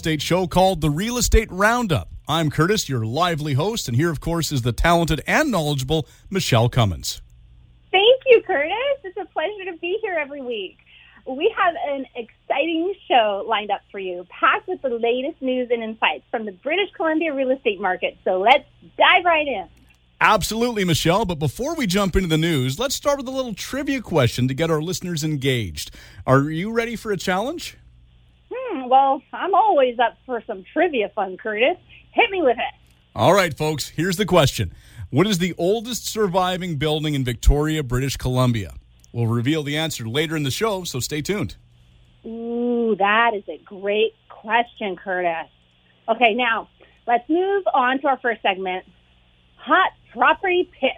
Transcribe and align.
Estate 0.00 0.22
show 0.22 0.46
called 0.46 0.80
The 0.80 0.88
Real 0.88 1.18
Estate 1.18 1.48
Roundup. 1.50 2.08
I'm 2.26 2.50
Curtis, 2.50 2.88
your 2.88 3.04
lively 3.04 3.52
host, 3.52 3.86
and 3.86 3.94
here, 3.94 4.08
of 4.08 4.18
course, 4.18 4.50
is 4.50 4.62
the 4.62 4.72
talented 4.72 5.20
and 5.26 5.50
knowledgeable 5.50 6.08
Michele 6.30 6.70
Cummins. 6.70 7.20
Thank 7.90 8.22
you, 8.24 8.42
Curtis. 8.46 8.72
It's 9.04 9.18
a 9.18 9.26
pleasure 9.26 9.70
to 9.70 9.76
be 9.76 9.98
here 10.00 10.16
every 10.18 10.40
week. 10.40 10.78
We 11.26 11.54
have 11.54 11.74
an 11.86 12.06
exciting 12.14 12.94
show 13.08 13.44
lined 13.46 13.70
up 13.70 13.82
for 13.92 13.98
you, 13.98 14.26
packed 14.30 14.68
with 14.68 14.80
the 14.80 14.88
latest 14.88 15.42
news 15.42 15.68
and 15.70 15.82
insights 15.82 16.24
from 16.30 16.46
the 16.46 16.52
British 16.52 16.90
Columbia 16.96 17.34
real 17.34 17.50
estate 17.50 17.78
market. 17.78 18.16
So 18.24 18.40
let's 18.40 18.64
dive 18.96 19.26
right 19.26 19.46
in. 19.46 19.68
Absolutely, 20.18 20.86
Michele. 20.86 21.26
But 21.26 21.38
before 21.38 21.74
we 21.74 21.86
jump 21.86 22.16
into 22.16 22.28
the 22.28 22.38
news, 22.38 22.78
let's 22.78 22.94
start 22.94 23.18
with 23.18 23.28
a 23.28 23.32
little 23.32 23.52
trivia 23.52 24.00
question 24.00 24.48
to 24.48 24.54
get 24.54 24.70
our 24.70 24.80
listeners 24.80 25.22
engaged. 25.22 25.90
Are 26.26 26.48
you 26.48 26.72
ready 26.72 26.96
for 26.96 27.12
a 27.12 27.18
challenge? 27.18 27.76
Well, 28.90 29.22
I'm 29.32 29.54
always 29.54 30.00
up 30.00 30.18
for 30.26 30.42
some 30.48 30.64
trivia 30.72 31.10
fun, 31.14 31.36
Curtis. 31.36 31.76
Hit 32.10 32.28
me 32.28 32.42
with 32.42 32.56
it. 32.58 32.74
All 33.14 33.32
right, 33.32 33.56
folks, 33.56 33.90
here's 33.90 34.16
the 34.16 34.26
question 34.26 34.72
What 35.10 35.28
is 35.28 35.38
the 35.38 35.54
oldest 35.56 36.08
surviving 36.08 36.74
building 36.74 37.14
in 37.14 37.22
Victoria, 37.22 37.84
British 37.84 38.16
Columbia? 38.16 38.74
We'll 39.12 39.28
reveal 39.28 39.62
the 39.62 39.76
answer 39.76 40.08
later 40.08 40.36
in 40.36 40.42
the 40.42 40.50
show, 40.50 40.82
so 40.82 40.98
stay 40.98 41.22
tuned. 41.22 41.54
Ooh, 42.26 42.96
that 42.98 43.30
is 43.34 43.44
a 43.48 43.58
great 43.64 44.16
question, 44.28 44.96
Curtis. 44.96 45.48
Okay, 46.08 46.34
now 46.34 46.68
let's 47.06 47.28
move 47.28 47.62
on 47.72 48.00
to 48.00 48.08
our 48.08 48.18
first 48.18 48.42
segment 48.42 48.84
hot 49.54 49.92
property 50.12 50.68
picks. 50.80 50.96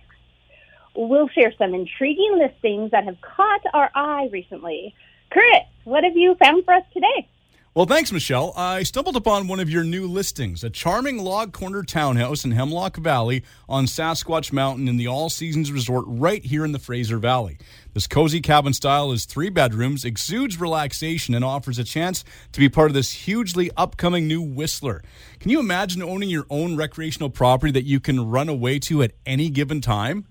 We'll 0.97 1.29
share 1.29 1.53
some 1.59 1.75
intriguing 1.75 2.39
listings 2.39 2.93
that 2.93 3.05
have 3.05 3.21
caught 3.21 3.61
our 3.75 3.91
eye 3.95 4.31
recently. 4.33 4.95
Curtis, 5.31 5.69
what 5.85 6.05
have 6.05 6.17
you 6.17 6.37
found 6.37 6.65
for 6.65 6.73
us 6.73 6.85
today? 6.95 7.29
Well, 7.75 7.87
thanks, 7.87 8.13
Michele. 8.13 8.53
I 8.55 8.83
stumbled 8.83 9.17
upon 9.17 9.49
one 9.49 9.59
of 9.59 9.71
your 9.71 9.83
new 9.83 10.07
listings, 10.07 10.63
a 10.63 10.69
charming 10.69 11.17
log 11.17 11.55
corner 11.55 11.83
townhouse 11.83 12.45
in 12.45 12.51
Hemlock 12.51 12.99
Valley 12.99 13.45
on 13.67 13.87
Sasquatch 13.87 14.53
Mountain 14.53 14.89
in 14.89 14.99
the 14.99 15.07
All 15.07 15.31
Seasons 15.31 15.73
Resort 15.73 16.05
right 16.07 16.45
here 16.45 16.67
in 16.67 16.73
the 16.73 16.79
Fraser 16.79 17.17
Valley. 17.17 17.57
This 17.95 18.07
cozy 18.07 18.43
cabin 18.43 18.75
style 18.75 19.11
is 19.11 19.25
three 19.25 19.49
bedrooms, 19.49 20.05
exudes 20.05 20.61
relaxation, 20.61 21.35
and 21.35 21.43
offers 21.43 21.79
a 21.79 21.85
chance 21.85 22.25
to 22.53 22.61
be 22.61 22.69
part 22.69 22.91
of 22.91 22.95
this 22.95 23.11
hugely 23.11 23.71
upcoming 23.75 24.29
new 24.29 24.43
Whistler. 24.43 25.03
Can 25.41 25.51
you 25.51 25.59
imagine 25.59 26.03
owning 26.03 26.29
your 26.29 26.45
own 26.51 26.77
recreational 26.77 27.31
property 27.31 27.73
that 27.73 27.87
you 27.87 28.01
can 28.01 28.29
run 28.29 28.51
away 28.51 28.81
to 28.81 29.03
at 29.03 29.13
any 29.25 29.49
given 29.49 29.81
time? 29.81 30.27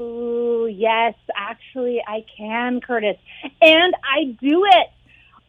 Ooh, 0.00 0.66
yes, 0.68 1.14
actually, 1.36 2.02
I 2.04 2.24
can, 2.36 2.80
Curtis. 2.80 3.16
And 3.62 3.94
I 4.02 4.36
do 4.40 4.64
it. 4.64 4.88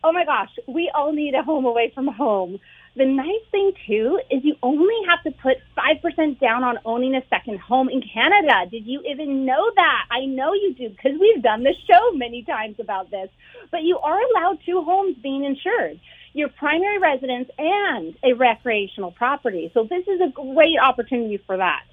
Oh 0.04 0.12
my 0.12 0.26
gosh, 0.26 0.50
we 0.68 0.92
all 0.96 1.14
need 1.14 1.36
a 1.36 1.44
home 1.44 1.66
away 1.66 1.92
from 1.94 2.08
home. 2.08 2.60
The 2.96 3.06
nice 3.06 3.46
thing 3.52 3.72
too 3.88 4.20
is 4.32 4.44
you 4.44 4.56
only 4.64 4.96
have 5.08 5.24
to 5.24 5.32
put 5.40 5.58
5% 5.78 6.40
down 6.40 6.64
on 6.64 6.80
owning 6.84 7.16
a 7.16 7.22
second 7.30 7.60
home 7.60 7.88
in 7.88 8.02
Canada. 8.02 8.70
Did 8.70 8.86
you 8.86 9.02
even 9.10 9.46
know 9.46 9.72
that? 9.76 10.06
I 10.10 10.26
know 10.26 10.54
you 10.54 10.74
do 10.74 10.90
because 10.90 11.14
we've 11.20 11.42
done 11.44 11.64
the 11.64 11.74
show 11.88 12.12
many 12.14 12.44
times 12.44 12.78
about 12.80 13.12
this. 13.12 13.30
But 13.70 13.84
you 13.84 14.00
are 14.00 14.20
allowed 14.20 14.60
two 14.66 14.82
homes 14.82 15.16
being 15.22 15.46
insured. 15.46 16.00
Your 16.34 16.50
primary 16.50 16.98
residence 16.98 17.50
and 17.58 18.16
a 18.23 18.34
recreational 18.34 19.11
property. 19.11 19.70
So 19.73 19.84
this 19.84 20.08
is 20.08 20.20
a 20.20 20.32
great 20.32 20.80
opportunity 20.82 21.38
for 21.45 21.58
that. 21.58 21.84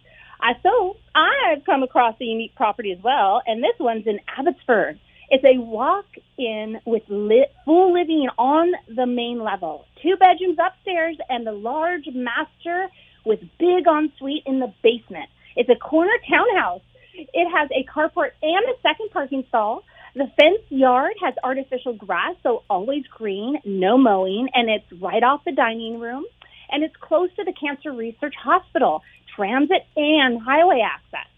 Uh, 0.41 0.55
so 0.63 0.97
I've 1.15 1.65
come 1.65 1.83
across 1.83 2.15
a 2.21 2.25
unique 2.25 2.55
property 2.55 2.93
as 2.93 3.03
well, 3.03 3.43
and 3.47 3.63
this 3.63 3.79
one's 3.79 4.07
in 4.07 4.19
Abbotsford. 4.37 4.99
It's 5.31 5.45
a 5.45 5.59
walk-in 5.59 6.81
with 6.87 7.03
lit, 7.09 7.53
full 7.65 7.93
living 7.93 8.29
on 8.39 8.73
the 8.89 9.07
main 9.07 9.43
level, 9.43 9.85
two 10.03 10.17
bedrooms 10.17 10.59
upstairs, 10.59 11.19
and 11.29 11.47
the 11.47 11.53
large 11.53 12.07
master 12.15 12.89
with 13.27 13.41
big 13.59 13.87
ensuite 13.87 14.45
in 14.47 14.59
the 14.59 14.73
basement. 14.83 15.29
It's 15.55 15.69
a 15.69 15.75
corner 15.75 16.13
townhouse. 16.29 16.81
It 17.13 17.49
has 17.51 17.69
a 17.73 17.85
carport 17.93 18.31
and 18.43 18.65
a 18.69 18.81
second 18.81 19.11
parking 19.13 19.45
stall. 19.49 19.83
The 20.15 20.31
fenced 20.39 20.71
yard 20.71 21.13
has 21.23 21.35
artificial 21.45 21.93
grass, 21.93 22.35
so 22.43 22.63
always 22.71 23.05
green, 23.09 23.59
no 23.65 23.99
mowing, 23.99 24.49
and 24.55 24.71
it's 24.71 24.91
right 25.03 25.23
off 25.23 25.45
the 25.45 25.53
dining 25.53 26.01
room. 26.01 26.25
And 26.71 26.83
it's 26.83 26.97
close 27.01 27.29
to 27.37 27.45
the 27.45 27.53
Cancer 27.53 27.93
Research 27.93 28.35
Hospital, 28.43 29.03
transit 29.37 29.87
and 29.97 30.41
highway 30.41 30.81
access. 30.81 31.29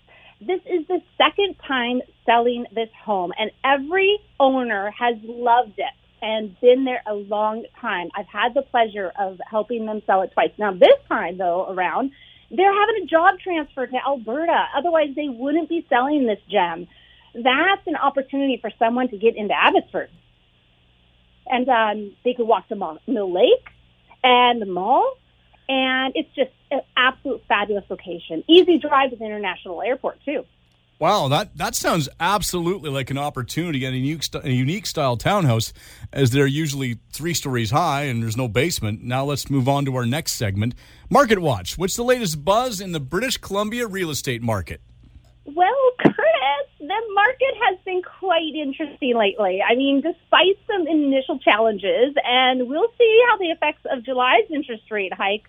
This 0.41 0.61
is 0.65 0.87
the 0.89 1.03
second 1.19 1.57
time 1.67 2.01
selling 2.25 2.65
this 2.75 2.89
home, 3.05 3.33
and 3.39 3.51
every 3.63 4.19
owner 4.39 4.91
has 4.99 5.17
loved 5.23 5.79
it 5.79 5.95
and 6.23 6.59
been 6.61 6.85
there 6.85 7.03
a 7.07 7.15
long 7.15 7.65
time. 7.79 8.09
I've 8.17 8.27
had 8.27 8.55
the 8.55 8.63
pleasure 8.63 9.13
of 9.19 9.39
helping 9.49 9.85
them 9.85 10.01
sell 10.07 10.23
it 10.23 10.33
twice. 10.33 10.51
Now, 10.59 10.73
this 10.73 10.97
time, 11.09 11.37
though, 11.37 11.67
around, 11.69 12.13
they're 12.51 12.73
having 12.73 13.03
a 13.03 13.07
job 13.07 13.39
transfer 13.39 13.87
to 13.87 13.97
Alberta. 14.07 14.65
Otherwise, 14.77 15.11
they 15.15 15.29
wouldn't 15.29 15.69
be 15.69 15.87
selling 15.91 16.27
this 16.27 16.41
gem. 16.51 16.89
That's 17.35 17.87
an 17.87 17.97
opportunity 17.97 18.59
for 18.61 18.71
someone 18.79 19.09
to 19.09 19.19
get 19.19 19.37
into 19.37 19.55
Abbotsford. 19.55 20.11
And 21.47 21.69
um, 21.69 22.17
they 22.25 22.35
could 22.35 22.47
walk 22.47 22.69
to 22.69 22.99
Mill 23.07 23.33
Lake 23.33 23.67
and 24.23 24.61
the 24.61 24.67
mall 24.67 25.17
and 25.71 26.13
it's 26.17 26.29
just 26.35 26.51
an 26.73 26.81
absolute 26.97 27.43
fabulous 27.47 27.85
location. 27.89 28.43
Easy 28.49 28.77
drive 28.79 29.11
to 29.11 29.17
the 29.17 29.25
international 29.25 29.81
airport 29.81 30.19
too. 30.25 30.45
Wow, 30.99 31.29
that, 31.29 31.57
that 31.57 31.77
sounds 31.77 32.11
absolutely 32.19 32.91
like 32.91 33.11
an 33.11 33.17
opportunity 33.17 33.87
and 33.87 33.95
a 33.95 33.99
unique, 33.99 34.25
a 34.35 34.51
unique 34.51 34.85
style 34.85 35.17
townhouse, 35.17 35.73
as 36.13 36.31
they're 36.31 36.47
usually 36.47 36.99
three 37.11 37.33
stories 37.33 37.71
high 37.71 38.03
and 38.03 38.23
there's 38.23 38.37
no 38.37 38.49
basement. 38.49 39.03
Now 39.03 39.25
let's 39.25 39.49
move 39.49 39.67
on 39.67 39.87
to 39.87 39.97
our 39.97 40.05
next 40.05 40.33
segment 40.33 40.75
Market 41.09 41.39
Watch. 41.39 41.79
What's 41.79 41.97
the 41.97 42.03
latest 42.03 42.45
buzz 42.45 42.81
in 42.81 42.93
the 42.93 43.01
British 43.01 43.39
Columbia 43.39 43.87
real 43.87 44.11
estate 44.11 44.43
market? 44.43 44.83
Well, 45.47 45.91
Curtis, 46.01 46.15
the 46.81 47.03
market 47.15 47.55
has 47.67 47.79
been 47.87 48.03
quite 48.03 48.55
interesting 48.55 49.17
lately. 49.17 49.63
I 49.63 49.77
mean, 49.77 50.03
despite 50.03 50.59
some 50.67 50.87
initial 50.87 51.39
challenges, 51.39 52.15
and 52.25 52.69
we'll 52.69 52.93
see 52.99 53.23
how 53.29 53.39
the 53.39 53.47
effects 53.47 53.87
of 53.91 54.05
July's 54.05 54.51
interest 54.51 54.91
rate 54.91 55.15
hike 55.15 55.45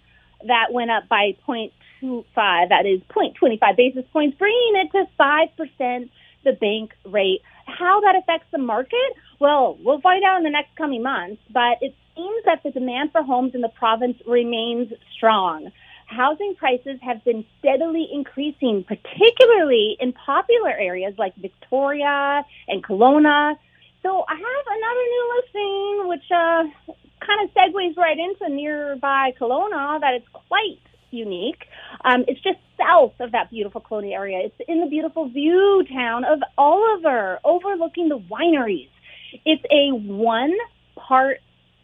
that 0.48 0.68
went 0.72 0.92
up 0.92 1.08
by 1.08 1.36
0.25, 1.48 2.70
that 2.70 2.86
is 2.86 3.02
0.25 3.10 3.76
basis 3.76 4.06
points, 4.12 4.38
bringing 4.38 4.74
it 4.76 4.92
to 4.92 5.06
5%, 5.20 6.10
the 6.44 6.54
bank 6.54 6.94
rate. 7.06 7.42
How 7.66 8.02
that 8.02 8.16
affects 8.16 8.48
the 8.52 8.58
market? 8.58 9.14
Well, 9.40 9.78
we'll 9.84 10.02
find 10.02 10.24
out 10.24 10.38
in 10.38 10.44
the 10.44 10.50
next 10.50 10.76
coming 10.76 11.04
months, 11.04 11.42
but 11.52 11.78
it 11.82 11.96
seems 12.16 12.44
that 12.46 12.64
the 12.64 12.72
demand 12.72 13.12
for 13.12 13.24
homes 13.24 13.56
in 13.56 13.62
the 13.62 13.70
province 13.70 14.18
remains 14.26 14.92
strong. 15.16 15.72
Housing 16.08 16.56
prices 16.56 17.00
have 17.02 17.24
been 17.24 17.46
steadily 17.60 18.08
increasing, 18.12 18.84
particularly 18.84 19.96
in 20.00 20.12
popular 20.12 20.72
areas 20.72 21.14
like 21.18 21.34
Victoria 21.36 22.44
and 22.68 22.84
Kelowna. 22.84 23.56
So 24.04 24.26
I 24.28 24.36
have 24.36 24.66
another 24.78 25.06
new 25.14 25.26
listing, 25.38 26.08
which 26.10 26.32
uh, 26.32 26.94
kind 27.26 27.48
of 27.48 27.54
segues 27.54 27.98
right 27.98 28.18
into 28.18 28.50
nearby 28.54 29.34
Kelowna 29.40 30.00
that 30.02 30.14
it's 30.16 30.28
quite 30.34 30.80
unique. 31.12 31.68
Um, 32.04 32.26
it's 32.28 32.42
just 32.42 32.60
south 32.78 33.14
of 33.20 33.32
that 33.34 33.50
beautiful 33.50 33.82
Kelowna 33.82 34.14
area. 34.14 34.40
It's 34.46 34.56
in 34.68 34.82
the 34.82 34.88
beautiful 34.88 35.30
view 35.30 35.86
town 35.92 36.26
of 36.26 36.40
Oliver, 36.58 37.40
overlooking 37.44 38.10
the 38.10 38.20
wineries. 38.20 38.90
It's 39.46 39.64
a 39.72 39.92
one 39.92 40.56
part 40.96 41.40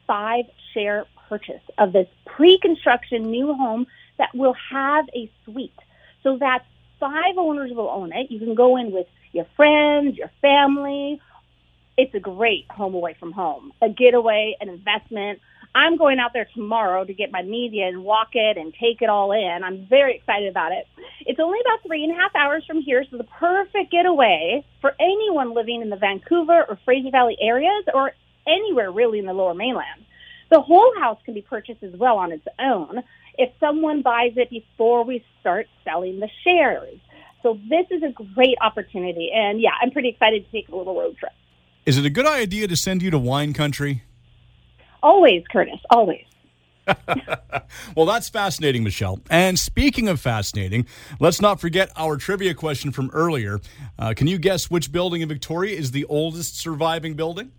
five 0.05 0.45
share 0.73 1.05
purchase 1.29 1.61
of 1.77 1.93
this 1.93 2.07
pre-construction 2.25 3.29
new 3.29 3.53
home 3.53 3.87
that 4.17 4.29
will 4.33 4.55
have 4.71 5.05
a 5.13 5.29
suite. 5.45 5.73
So 6.23 6.37
that 6.37 6.65
five 6.99 7.37
owners 7.37 7.71
will 7.71 7.89
own 7.89 8.11
it. 8.13 8.31
You 8.31 8.39
can 8.39 8.55
go 8.55 8.77
in 8.77 8.91
with 8.91 9.07
your 9.31 9.45
friends, 9.55 10.17
your 10.17 10.31
family, 10.41 11.21
it's 11.97 12.13
a 12.13 12.19
great 12.19 12.65
home 12.69 12.93
away 12.93 13.15
from 13.19 13.31
home, 13.31 13.73
a 13.81 13.89
getaway, 13.89 14.55
an 14.61 14.69
investment. 14.69 15.39
I'm 15.73 15.97
going 15.97 16.19
out 16.19 16.31
there 16.33 16.47
tomorrow 16.53 17.03
to 17.03 17.13
get 17.13 17.31
my 17.31 17.41
media 17.41 17.87
and 17.87 18.03
walk 18.03 18.29
it 18.33 18.57
and 18.57 18.73
take 18.73 19.01
it 19.01 19.09
all 19.09 19.31
in. 19.31 19.61
I'm 19.63 19.85
very 19.87 20.15
excited 20.15 20.49
about 20.49 20.71
it. 20.71 20.87
It's 21.25 21.39
only 21.39 21.59
about 21.61 21.79
three 21.85 22.03
and 22.03 22.13
a 22.13 22.15
half 22.15 22.35
hours 22.35 22.63
from 22.65 22.81
here, 22.81 23.03
so 23.09 23.17
the 23.17 23.23
perfect 23.25 23.91
getaway 23.91 24.63
for 24.79 24.93
anyone 24.99 25.53
living 25.53 25.81
in 25.81 25.89
the 25.89 25.97
Vancouver 25.97 26.65
or 26.69 26.79
Fraser 26.85 27.11
Valley 27.11 27.37
areas 27.41 27.83
or 27.93 28.11
anywhere 28.47 28.91
really 28.91 29.19
in 29.19 29.25
the 29.25 29.33
lower 29.33 29.53
mainland. 29.53 30.05
The 30.49 30.61
whole 30.61 30.93
house 30.97 31.19
can 31.25 31.33
be 31.33 31.41
purchased 31.41 31.83
as 31.83 31.93
well 31.93 32.17
on 32.17 32.31
its 32.31 32.47
own 32.59 33.03
if 33.37 33.51
someone 33.59 34.01
buys 34.01 34.33
it 34.35 34.49
before 34.49 35.03
we 35.03 35.23
start 35.41 35.67
selling 35.83 36.19
the 36.19 36.29
shares. 36.43 36.97
So 37.43 37.59
this 37.69 37.85
is 37.91 38.01
a 38.03 38.11
great 38.33 38.57
opportunity. 38.61 39.31
And 39.33 39.59
yeah, 39.59 39.71
I'm 39.81 39.91
pretty 39.91 40.09
excited 40.09 40.45
to 40.45 40.51
take 40.51 40.69
a 40.69 40.75
little 40.75 40.97
road 40.99 41.17
trip. 41.17 41.33
Is 41.87 41.97
it 41.97 42.05
a 42.05 42.09
good 42.09 42.25
idea 42.25 42.67
to 42.67 42.75
send 42.75 43.01
you 43.01 43.09
to 43.11 43.17
wine 43.17 43.53
country? 43.53 44.03
Always, 45.01 45.45
Curtis, 45.49 45.79
always. 45.89 46.25
well, 47.95 48.05
that's 48.05 48.27
fascinating, 48.27 48.83
Michele. 48.83 49.21
And 49.29 49.57
speaking 49.57 50.09
of 50.09 50.19
fascinating, 50.19 50.85
let's 51.21 51.39
not 51.39 51.61
forget 51.61 51.89
our 51.95 52.17
trivia 52.17 52.53
question 52.53 52.91
from 52.91 53.09
earlier. 53.13 53.61
Uh, 53.97 54.13
can 54.13 54.27
you 54.27 54.37
guess 54.37 54.69
which 54.69 54.91
building 54.91 55.21
in 55.21 55.29
Victoria 55.29 55.77
is 55.77 55.91
the 55.91 56.03
oldest 56.09 56.59
surviving 56.59 57.13
building? 57.13 57.53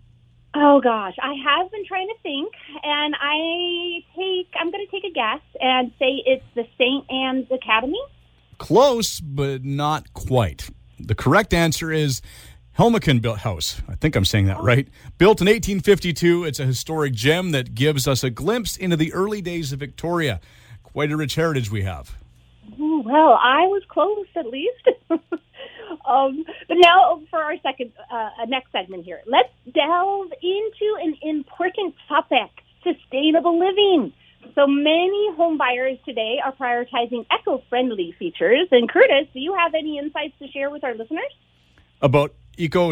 Oh 0.55 0.79
gosh, 0.79 1.15
I 1.19 1.33
have 1.43 1.71
been 1.71 1.85
trying 1.87 2.09
to 2.09 2.15
think, 2.21 2.53
and 2.83 3.15
I 3.19 4.03
take. 4.15 4.53
I'm 4.59 4.69
going 4.69 4.85
to 4.85 4.91
take 4.91 5.09
a 5.09 5.13
guess 5.13 5.41
and 5.59 5.91
say 5.97 6.21
it's 6.27 6.45
the 6.53 6.67
St. 6.77 7.03
Anne's 7.09 7.47
Academy. 7.49 8.01
Close, 8.59 9.21
but 9.21 9.65
not 9.65 10.13
quite. 10.13 10.69
The 10.99 11.15
correct 11.15 11.53
answer 11.53 11.91
is 11.91 12.21
Helmcken 12.79 13.21
built 13.21 13.39
house. 13.39 13.81
I 13.89 13.95
think 13.95 14.15
I'm 14.15 14.23
saying 14.23 14.45
that 14.45 14.61
right. 14.61 14.87
Built 15.17 15.41
in 15.41 15.47
1852, 15.47 16.45
it's 16.45 16.61
a 16.61 16.65
historic 16.65 17.11
gem 17.11 17.51
that 17.51 17.75
gives 17.75 18.07
us 18.07 18.23
a 18.23 18.29
glimpse 18.29 18.77
into 18.77 18.95
the 18.95 19.11
early 19.11 19.41
days 19.41 19.73
of 19.73 19.79
Victoria. 19.79 20.39
Quite 20.81 21.11
a 21.11 21.17
rich 21.17 21.35
heritage 21.35 21.69
we 21.69 21.81
have. 21.81 22.15
Ooh, 22.79 23.03
well, 23.05 23.37
I 23.43 23.67
was 23.67 23.83
close 23.89 24.27
at 24.33 24.45
least. 24.45 24.87
um, 25.09 26.45
but 26.69 26.77
now 26.79 27.21
for 27.29 27.43
our 27.43 27.57
second, 27.57 27.91
uh, 28.09 28.29
next 28.47 28.71
segment 28.71 29.03
here, 29.03 29.19
let's 29.27 29.51
delve 29.73 30.31
into 30.41 30.95
an 31.01 31.17
important 31.21 31.95
topic: 32.07 32.49
sustainable 32.81 33.59
living. 33.59 34.13
So 34.55 34.67
many 34.67 35.35
home 35.35 35.57
buyers 35.57 35.97
today 36.05 36.37
are 36.41 36.53
prioritizing 36.53 37.25
eco-friendly 37.29 38.15
features. 38.17 38.69
And 38.71 38.89
Curtis, 38.89 39.27
do 39.33 39.41
you 39.41 39.53
have 39.53 39.73
any 39.73 39.97
insights 39.97 40.39
to 40.39 40.47
share 40.47 40.69
with 40.69 40.85
our 40.85 40.95
listeners? 40.95 41.33
About 42.01 42.33
eco 42.59 42.91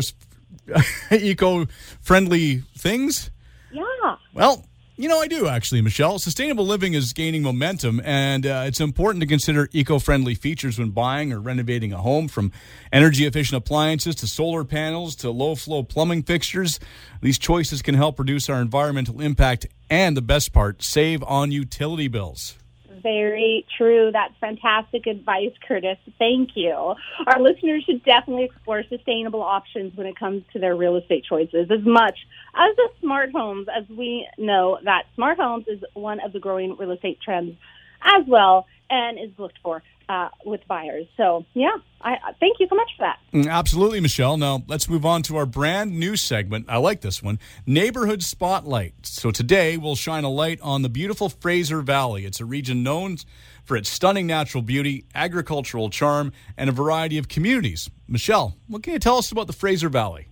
eco 1.12 1.66
friendly 2.02 2.64
things? 2.78 3.30
Yeah. 3.72 4.16
Well, 4.34 4.66
you 5.00 5.08
know, 5.08 5.20
I 5.20 5.28
do 5.28 5.48
actually, 5.48 5.82
Michele. 5.82 6.18
Sustainable 6.18 6.66
living 6.66 6.96
is 6.96 7.14
gaining 7.14 7.44
momentum, 7.44 8.02
and 8.04 8.48
uh, 8.48 8.64
it's 8.66 8.80
important 8.80 9.22
to 9.22 9.28
consider 9.28 9.70
eco 9.72 10.00
friendly 10.00 10.34
features 10.34 10.80
when 10.80 10.90
buying 10.90 11.32
or 11.32 11.40
renovating 11.40 11.94
a 11.94 11.98
home 11.98 12.28
from 12.28 12.52
energy 12.92 13.28
efficient 13.28 13.58
appliances 13.58 14.16
to 14.16 14.28
solar 14.28 14.64
panels 14.64 15.16
to 15.18 15.30
low 15.30 15.54
flow 15.54 15.84
plumbing 15.84 16.24
fixtures. 16.24 16.80
These 17.22 17.38
choices 17.38 17.84
can 17.84 17.94
help 17.94 18.18
reduce 18.18 18.50
our 18.50 18.60
environmental 18.60 19.22
impact 19.22 19.68
and, 19.88 20.18
the 20.18 20.22
best 20.24 20.52
part, 20.52 20.82
save 20.82 21.22
on 21.24 21.52
utility 21.52 22.08
bills 22.08 22.56
very 23.08 23.66
true. 23.78 24.12
That's 24.12 24.34
fantastic 24.42 25.08
advice, 25.08 25.54
Curtis. 25.66 25.98
Thank 26.20 26.50
you. 26.56 26.94
Our 27.26 27.40
listeners 27.40 27.84
should 27.86 28.04
definitely 28.04 28.44
explore 28.46 28.84
sustainable 28.90 29.42
options 29.42 29.96
when 29.96 30.08
it 30.08 30.20
comes 30.20 30.44
to 30.52 30.60
their 30.60 30.76
real 30.76 30.98
estate 30.98 31.24
choices 31.24 31.72
as 31.72 31.86
much 31.86 32.18
as 32.54 32.76
the 32.76 32.90
smart 33.00 33.32
homes, 33.32 33.68
as 33.74 33.86
we 33.90 34.28
know 34.38 34.78
that 34.84 35.04
smart 35.16 35.38
homes 35.38 35.66
is 35.68 35.80
one 35.94 36.20
of 36.20 36.34
the 36.34 36.40
growing 36.40 36.76
real 36.78 36.92
estate 36.92 37.20
trends 37.24 37.56
as 38.04 38.26
well 38.28 38.68
and 38.90 39.20
is 39.20 39.32
looked 39.38 39.60
for 39.62 39.84
uh, 40.10 40.30
with 40.46 40.66
buyers. 40.68 41.06
So, 41.18 41.46
yeah, 41.54 41.72
I 42.02 42.16
thank 42.40 42.60
you 42.60 42.68
so 42.70 42.76
much 42.76 42.90
for 42.96 43.04
that. 43.04 43.20
Mm, 43.34 43.50
absolutely, 43.50 44.00
Michele. 44.00 44.38
Now, 44.38 44.64
let's 44.68 44.88
move 44.88 45.06
on 45.06 45.22
to 45.24 45.36
our 45.36 45.46
brand 45.46 46.00
new 46.00 46.16
segment. 46.16 46.68
I 46.70 46.78
like 46.78 47.02
this 47.02 47.22
one 47.22 47.40
Neighborhood 47.66 48.24
Spotlight. 48.24 48.94
So, 49.06 49.32
today 49.32 49.78
we'll 49.78 49.96
shine 49.96 50.24
a 50.24 50.30
light 50.30 50.60
on 50.62 50.82
the 50.82 50.90
beautiful 50.90 51.30
Fraser 51.30 51.82
Valley. 51.82 52.26
It's 52.26 52.40
a 52.40 52.46
region 52.46 52.84
known 52.84 53.18
for 53.66 53.76
its 53.76 53.90
stunning 53.90 54.28
natural 54.28 54.62
beauty, 54.62 55.06
agricultural 55.14 55.90
charm, 55.90 56.32
and 56.56 56.70
a 56.70 56.74
variety 56.74 57.18
of 57.18 57.28
communities. 57.28 57.90
Michele, 58.08 58.56
what 58.68 58.84
can 58.84 58.94
you 58.94 59.00
tell 59.00 59.18
us 59.18 59.32
about 59.32 59.48
the 59.48 59.54
Fraser 59.54 59.90
Valley? 59.90 60.30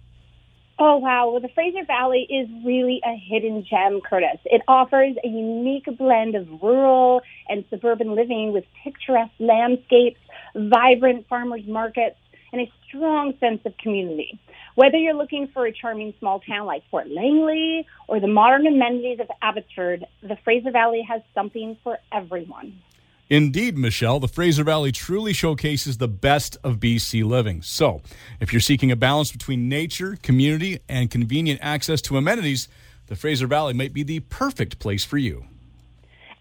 Oh, 0.77 0.97
wow. 0.97 1.29
Well, 1.29 1.39
the 1.39 1.47
Fraser 1.49 1.85
Valley 1.85 2.27
is 2.29 2.49
really 2.65 3.01
a 3.05 3.15
hidden 3.15 3.63
gem, 3.63 4.01
Curtis. 4.01 4.39
It 4.43 4.61
offers 4.67 5.15
a 5.23 5.27
unique 5.27 5.85
blend 5.97 6.35
of 6.35 6.47
rural 6.61 7.21
and 7.47 7.63
suburban 7.69 8.13
living 8.13 8.51
with 8.51 8.65
picturesque 8.83 9.31
landscapes, 9.39 10.19
vibrant 10.53 11.27
farmers 11.29 11.65
markets, 11.65 12.17
and 12.51 12.61
a 12.61 12.71
strong 12.87 13.33
sense 13.39 13.61
of 13.65 13.77
community. 13.77 14.37
Whether 14.75 14.97
you're 14.97 15.13
looking 15.13 15.47
for 15.47 15.65
a 15.65 15.71
charming 15.71 16.13
small 16.19 16.41
town 16.41 16.65
like 16.65 16.83
Fort 16.91 17.09
Langley 17.09 17.87
or 18.09 18.19
the 18.19 18.27
modern 18.27 18.67
amenities 18.67 19.21
of 19.21 19.27
Abbotsford, 19.41 20.05
the 20.21 20.37
Fraser 20.43 20.71
Valley 20.71 21.05
has 21.07 21.21
something 21.33 21.77
for 21.83 21.99
everyone. 22.11 22.81
Indeed, 23.29 23.75
Michele, 23.75 24.19
the 24.19 24.27
Fraser 24.27 24.63
Valley 24.63 24.91
truly 24.91 25.33
showcases 25.33 25.97
the 25.97 26.07
best 26.07 26.57
of 26.63 26.79
BC 26.79 27.23
living. 27.25 27.63
So, 27.63 28.01
if 28.39 28.53
you're 28.53 28.59
seeking 28.59 28.91
a 28.91 28.95
balance 28.95 29.31
between 29.31 29.67
nature, 29.67 30.15
community, 30.21 30.79
and 30.87 31.09
convenient 31.09 31.59
access 31.63 32.01
to 32.03 32.17
amenities, 32.17 32.67
the 33.07 33.15
Fraser 33.15 33.47
Valley 33.47 33.73
might 33.73 33.93
be 33.93 34.03
the 34.03 34.19
perfect 34.19 34.77
place 34.77 35.03
for 35.03 35.17
you. 35.17 35.45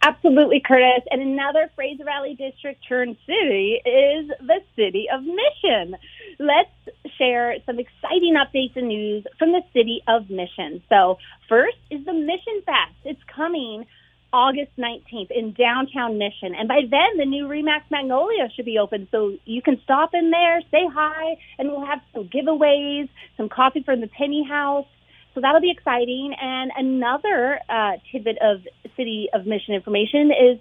Absolutely, 0.02 0.60
Curtis. 0.60 1.02
And 1.10 1.22
another 1.22 1.70
Fraser 1.74 2.04
Valley 2.04 2.34
district 2.34 2.86
turned 2.86 3.16
city 3.24 3.80
is 3.86 4.28
the 4.40 4.60
city 4.76 5.06
of 5.10 5.22
Mission. 5.22 5.96
Let's 6.38 6.68
share 7.16 7.56
some 7.64 7.78
exciting 7.78 8.34
updates 8.34 8.76
and 8.76 8.88
news 8.88 9.24
from 9.38 9.52
the 9.52 9.62
city 9.72 10.02
of 10.06 10.28
Mission. 10.28 10.82
So, 10.90 11.16
first 11.48 11.78
is 11.90 12.04
the 12.04 12.12
Mission 12.12 12.60
Fest. 12.66 12.92
It's 13.04 13.22
coming 13.34 13.86
August 14.34 14.72
19th 14.76 15.30
in 15.30 15.52
downtown 15.52 16.18
Mission. 16.18 16.56
And 16.58 16.66
by 16.66 16.80
then, 16.90 17.18
the 17.18 17.24
new 17.24 17.46
Remax 17.46 17.82
Magnolia 17.88 18.48
should 18.56 18.64
be 18.64 18.78
open. 18.78 19.06
So 19.12 19.38
you 19.44 19.62
can 19.62 19.80
stop 19.84 20.10
in 20.12 20.32
there, 20.32 20.60
say 20.72 20.88
hi, 20.92 21.36
and 21.56 21.68
we'll 21.68 21.86
have 21.86 22.00
some 22.12 22.24
giveaways, 22.24 23.08
some 23.36 23.48
coffee 23.48 23.84
from 23.84 24.00
the 24.00 24.08
Penny 24.08 24.42
House. 24.42 24.86
So 25.34 25.40
that'll 25.40 25.60
be 25.60 25.70
exciting. 25.70 26.34
And 26.40 26.72
another 26.76 27.60
uh, 27.68 27.92
tidbit 28.10 28.38
of 28.42 28.62
City 28.96 29.28
of 29.32 29.46
Mission 29.46 29.72
information 29.72 30.32
is 30.32 30.58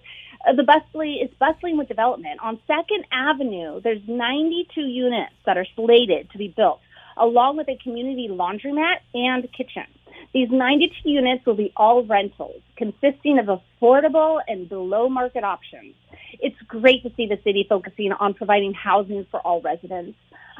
uh, 0.48 0.54
the 0.54 0.64
bustling 0.64 1.20
is 1.24 1.36
bustling 1.40 1.76
with 1.76 1.88
development. 1.88 2.42
On 2.44 2.60
Second 2.68 3.06
Avenue, 3.12 3.82
there's 3.82 4.02
92 4.08 4.82
units 4.82 5.34
that 5.48 5.58
are 5.58 5.66
slated 5.76 6.30
to 6.30 6.38
be 6.38 6.48
built, 6.48 6.80
along 7.18 7.58
with 7.58 7.68
a 7.70 7.78
community 7.78 8.28
laundromat 8.30 8.98
and 9.16 9.52
kitchen. 9.52 9.86
These 10.34 10.50
92 10.50 11.10
units 11.10 11.46
will 11.46 11.56
be 11.56 11.72
all 11.78 12.04
rentals, 12.04 12.62
consisting 12.76 13.38
of 13.38 13.46
affordable 13.46 14.40
and 14.48 14.68
below 14.68 15.08
market 15.08 15.44
options. 15.44 15.94
It's 16.40 16.60
great 16.68 17.04
to 17.04 17.12
see 17.16 17.28
the 17.28 17.38
city 17.44 17.66
focusing 17.70 18.12
on 18.12 18.34
providing 18.34 18.74
housing 18.74 19.26
for 19.30 19.40
all 19.42 19.62
residents. 19.62 20.18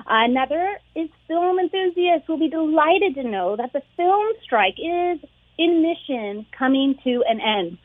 Another 0.08 0.78
is 0.96 1.10
film 1.28 1.60
enthusiasts 1.60 2.28
will 2.28 2.38
be 2.38 2.50
delighted 2.50 3.16
to 3.16 3.24
know 3.24 3.56
that 3.56 3.74
the 3.74 3.82
film 3.98 4.28
strike 4.44 4.78
is 4.78 5.20
in 5.58 5.82
mission 5.82 6.46
coming 6.58 6.96
to 7.04 7.24
an 7.28 7.42
end. 7.42 7.78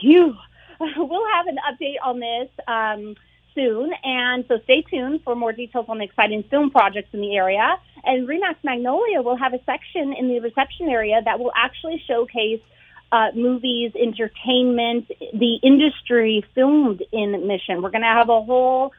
Phew. 0.00 0.34
We'll 0.80 1.28
have 1.34 1.48
an 1.48 1.58
update 1.68 1.96
on 2.04 2.20
this 2.20 2.48
um, 2.68 3.16
soon. 3.58 3.90
And 4.04 4.44
so 4.46 4.58
stay 4.64 4.82
tuned 4.82 5.22
for 5.24 5.34
more 5.34 5.52
details 5.52 5.86
on 5.88 5.98
the 5.98 6.04
exciting 6.04 6.44
film 6.48 6.70
projects 6.70 7.08
in 7.12 7.20
the 7.20 7.34
area. 7.36 7.76
And 8.04 8.28
Remax 8.28 8.56
Magnolia 8.62 9.22
will 9.22 9.36
have 9.36 9.52
a 9.52 9.60
section 9.64 10.14
in 10.18 10.28
the 10.28 10.38
reception 10.40 10.88
area 10.88 11.20
that 11.24 11.38
will 11.40 11.52
actually 11.56 12.00
showcase 12.06 12.60
uh, 13.10 13.28
movies, 13.34 13.92
entertainment, 13.96 15.08
the 15.32 15.58
industry 15.62 16.44
filmed 16.54 17.02
in 17.10 17.46
Mission. 17.46 17.82
We're 17.82 17.90
going 17.90 18.02
to 18.02 18.14
have 18.20 18.28
a 18.28 18.42
whole 18.42 18.92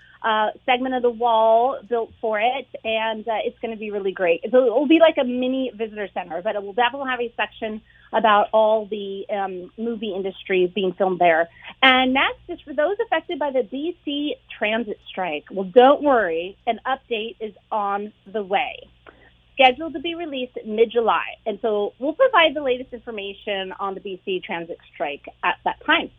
segment 0.65 0.95
of 0.95 1.01
the 1.01 1.09
wall 1.09 1.79
built 1.87 2.11
for 2.19 2.39
it, 2.39 2.67
and 2.83 3.27
uh, 3.27 3.37
it's 3.45 3.57
going 3.59 3.73
to 3.73 3.79
be 3.79 3.91
really 3.91 4.11
great. 4.11 4.41
So 4.51 4.65
it 4.65 4.73
will 4.73 4.87
be 4.87 4.99
like 4.99 5.17
a 5.17 5.23
mini 5.23 5.71
visitor 5.73 6.09
center, 6.13 6.41
but 6.41 6.55
it 6.55 6.63
will 6.63 6.73
definitely 6.73 7.09
have 7.09 7.21
a 7.21 7.33
section 7.35 7.81
about 8.11 8.49
all 8.53 8.85
the 8.87 9.25
um, 9.29 9.71
movie 9.77 10.13
industry 10.15 10.71
being 10.73 10.93
filmed 10.93 11.19
there. 11.19 11.47
And 11.81 12.15
that's 12.15 12.37
just 12.47 12.63
for 12.63 12.73
those 12.73 12.97
affected 13.05 13.39
by 13.39 13.51
the 13.51 13.59
BC 13.61 14.31
transit 14.57 14.99
strike. 15.07 15.45
Well, 15.51 15.65
don't 15.65 16.01
worry, 16.01 16.57
an 16.65 16.79
update 16.85 17.35
is 17.39 17.53
on 17.71 18.11
the 18.25 18.43
way 18.43 18.89
scheduled 19.59 19.93
to 19.93 19.99
be 19.99 20.15
released 20.15 20.57
mid 20.65 20.91
July. 20.91 21.25
And 21.45 21.59
so 21.61 21.93
we'll 21.99 22.13
provide 22.13 22.55
the 22.55 22.61
latest 22.61 22.93
information 22.93 23.73
on 23.79 23.93
the 23.93 23.99
BC 23.99 24.43
transit 24.43 24.77
strike 24.93 25.27
at 25.43 25.57
that 25.65 25.83
time. 25.85 26.09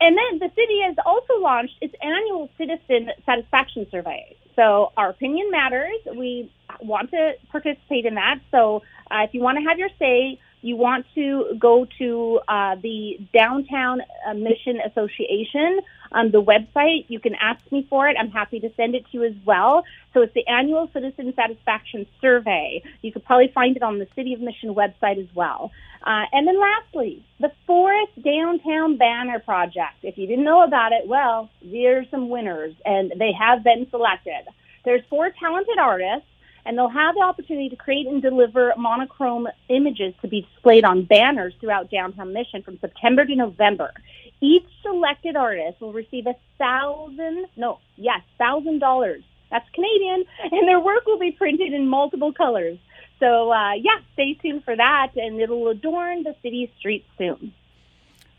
And 0.00 0.16
then 0.16 0.38
the 0.38 0.50
city 0.54 0.80
has 0.84 0.96
also 1.04 1.38
launched 1.38 1.74
its 1.80 1.94
annual 2.02 2.48
citizen 2.56 3.10
satisfaction 3.24 3.86
survey. 3.90 4.36
So 4.54 4.92
our 4.96 5.10
opinion 5.10 5.50
matters. 5.50 5.96
We 6.16 6.50
want 6.80 7.10
to 7.10 7.34
participate 7.50 8.06
in 8.06 8.14
that. 8.14 8.40
So 8.50 8.82
uh, 9.10 9.24
if 9.24 9.34
you 9.34 9.40
want 9.40 9.58
to 9.58 9.64
have 9.68 9.78
your 9.78 9.90
say, 9.98 10.38
you 10.66 10.76
want 10.76 11.06
to 11.14 11.56
go 11.58 11.86
to 11.98 12.40
uh, 12.48 12.74
the 12.82 13.18
Downtown 13.32 14.00
uh, 14.26 14.34
Mission 14.34 14.80
Association 14.84 15.80
on 16.12 16.30
the 16.30 16.42
website, 16.42 17.04
you 17.08 17.20
can 17.20 17.34
ask 17.34 17.60
me 17.70 17.86
for 17.88 18.08
it. 18.08 18.16
I'm 18.18 18.30
happy 18.30 18.60
to 18.60 18.70
send 18.76 18.94
it 18.94 19.04
to 19.10 19.18
you 19.18 19.24
as 19.24 19.34
well. 19.44 19.84
So 20.12 20.22
it's 20.22 20.34
the 20.34 20.46
annual 20.46 20.88
citizen 20.92 21.32
satisfaction 21.36 22.06
survey. 22.20 22.82
You 23.02 23.12
could 23.12 23.24
probably 23.24 23.50
find 23.54 23.76
it 23.76 23.82
on 23.82 23.98
the 23.98 24.08
City 24.16 24.32
of 24.34 24.40
Mission 24.40 24.74
website 24.74 25.18
as 25.20 25.32
well. 25.34 25.70
Uh, 26.04 26.24
and 26.32 26.46
then 26.46 26.58
lastly, 26.60 27.24
the 27.40 27.52
Forest 27.66 28.12
Downtown 28.22 28.96
Banner 28.96 29.40
Project. 29.40 29.98
If 30.02 30.16
you 30.18 30.26
didn't 30.26 30.44
know 30.44 30.64
about 30.64 30.92
it, 30.92 31.06
well, 31.06 31.50
there's 31.62 32.06
some 32.10 32.28
winners, 32.28 32.74
and 32.84 33.12
they 33.18 33.32
have 33.38 33.62
been 33.62 33.86
selected. 33.90 34.46
There's 34.84 35.02
four 35.10 35.30
talented 35.38 35.78
artists 35.78 36.28
and 36.66 36.76
they'll 36.76 36.88
have 36.88 37.14
the 37.14 37.22
opportunity 37.22 37.68
to 37.68 37.76
create 37.76 38.06
and 38.06 38.20
deliver 38.20 38.72
monochrome 38.76 39.48
images 39.68 40.12
to 40.20 40.28
be 40.28 40.42
displayed 40.42 40.84
on 40.84 41.04
banners 41.04 41.54
throughout 41.60 41.90
downtown 41.90 42.32
Mission 42.32 42.62
from 42.62 42.78
September 42.80 43.24
to 43.24 43.34
November. 43.36 43.92
Each 44.40 44.66
selected 44.82 45.36
artist 45.36 45.80
will 45.80 45.92
receive 45.92 46.26
a 46.26 46.34
thousand, 46.58 47.46
no, 47.56 47.78
yes, 47.96 48.20
thousand 48.36 48.80
dollars. 48.80 49.22
That's 49.50 49.68
Canadian, 49.70 50.24
and 50.52 50.68
their 50.68 50.80
work 50.80 51.06
will 51.06 51.18
be 51.18 51.32
printed 51.32 51.72
in 51.72 51.88
multiple 51.88 52.32
colors. 52.32 52.78
So, 53.20 53.50
uh, 53.50 53.74
yeah, 53.74 53.98
stay 54.12 54.34
tuned 54.34 54.64
for 54.64 54.76
that, 54.76 55.12
and 55.16 55.40
it'll 55.40 55.68
adorn 55.68 56.24
the 56.24 56.34
city 56.42 56.70
streets 56.78 57.06
soon. 57.16 57.54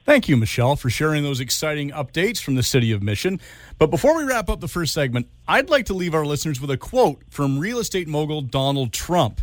Thank 0.07 0.29
you, 0.29 0.37
Michele, 0.37 0.77
for 0.77 0.89
sharing 0.89 1.23
those 1.23 1.41
exciting 1.41 1.91
updates 1.91 2.41
from 2.41 2.55
the 2.55 2.63
city 2.63 2.93
of 2.93 3.03
Mission. 3.03 3.41
But 3.77 3.91
before 3.91 4.15
we 4.15 4.23
wrap 4.23 4.49
up 4.49 4.61
the 4.61 4.67
first 4.69 4.93
segment, 4.93 5.27
I'd 5.49 5.69
like 5.69 5.87
to 5.87 5.93
leave 5.93 6.15
our 6.15 6.25
listeners 6.25 6.61
with 6.61 6.71
a 6.71 6.77
quote 6.77 7.23
from 7.29 7.59
real 7.59 7.77
estate 7.77 8.07
mogul 8.07 8.39
Donald 8.39 8.93
Trump. 8.93 9.41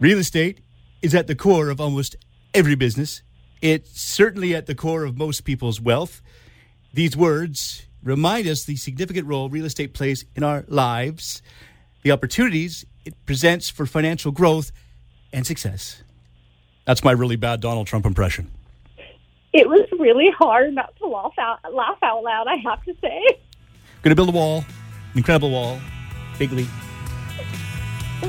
Real 0.00 0.16
estate 0.16 0.60
is 1.02 1.14
at 1.14 1.26
the 1.26 1.34
core 1.34 1.68
of 1.68 1.82
almost 1.82 2.16
every 2.54 2.74
business. 2.74 3.20
It's 3.60 4.00
certainly 4.00 4.54
at 4.54 4.64
the 4.64 4.74
core 4.74 5.04
of 5.04 5.18
most 5.18 5.44
people's 5.44 5.82
wealth. 5.82 6.22
These 6.94 7.14
words 7.14 7.84
remind 8.02 8.46
us 8.46 8.64
the 8.64 8.76
significant 8.76 9.26
role 9.26 9.50
real 9.50 9.66
estate 9.66 9.92
plays 9.92 10.24
in 10.34 10.44
our 10.44 10.64
lives, 10.66 11.42
the 12.04 12.10
opportunities 12.10 12.86
it 13.04 13.26
presents 13.26 13.68
for 13.68 13.84
financial 13.84 14.32
growth 14.32 14.72
and 15.30 15.46
success. 15.46 16.02
That's 16.86 17.04
my 17.04 17.12
really 17.12 17.36
bad 17.36 17.60
Donald 17.60 17.86
Trump 17.86 18.06
impression. 18.06 18.50
It 19.52 19.68
was 19.68 19.86
really 19.98 20.30
hard 20.30 20.74
not 20.74 20.96
to 20.96 21.06
laugh 21.06 21.34
out, 21.38 21.74
laugh 21.74 21.98
out 22.02 22.22
loud, 22.22 22.46
I 22.46 22.56
have 22.56 22.82
to 22.84 22.94
say. 23.00 23.38
Gonna 24.02 24.16
build 24.16 24.30
a 24.30 24.32
wall, 24.32 24.64
an 25.12 25.18
incredible 25.18 25.50
wall, 25.50 25.78
bigly. 26.38 26.66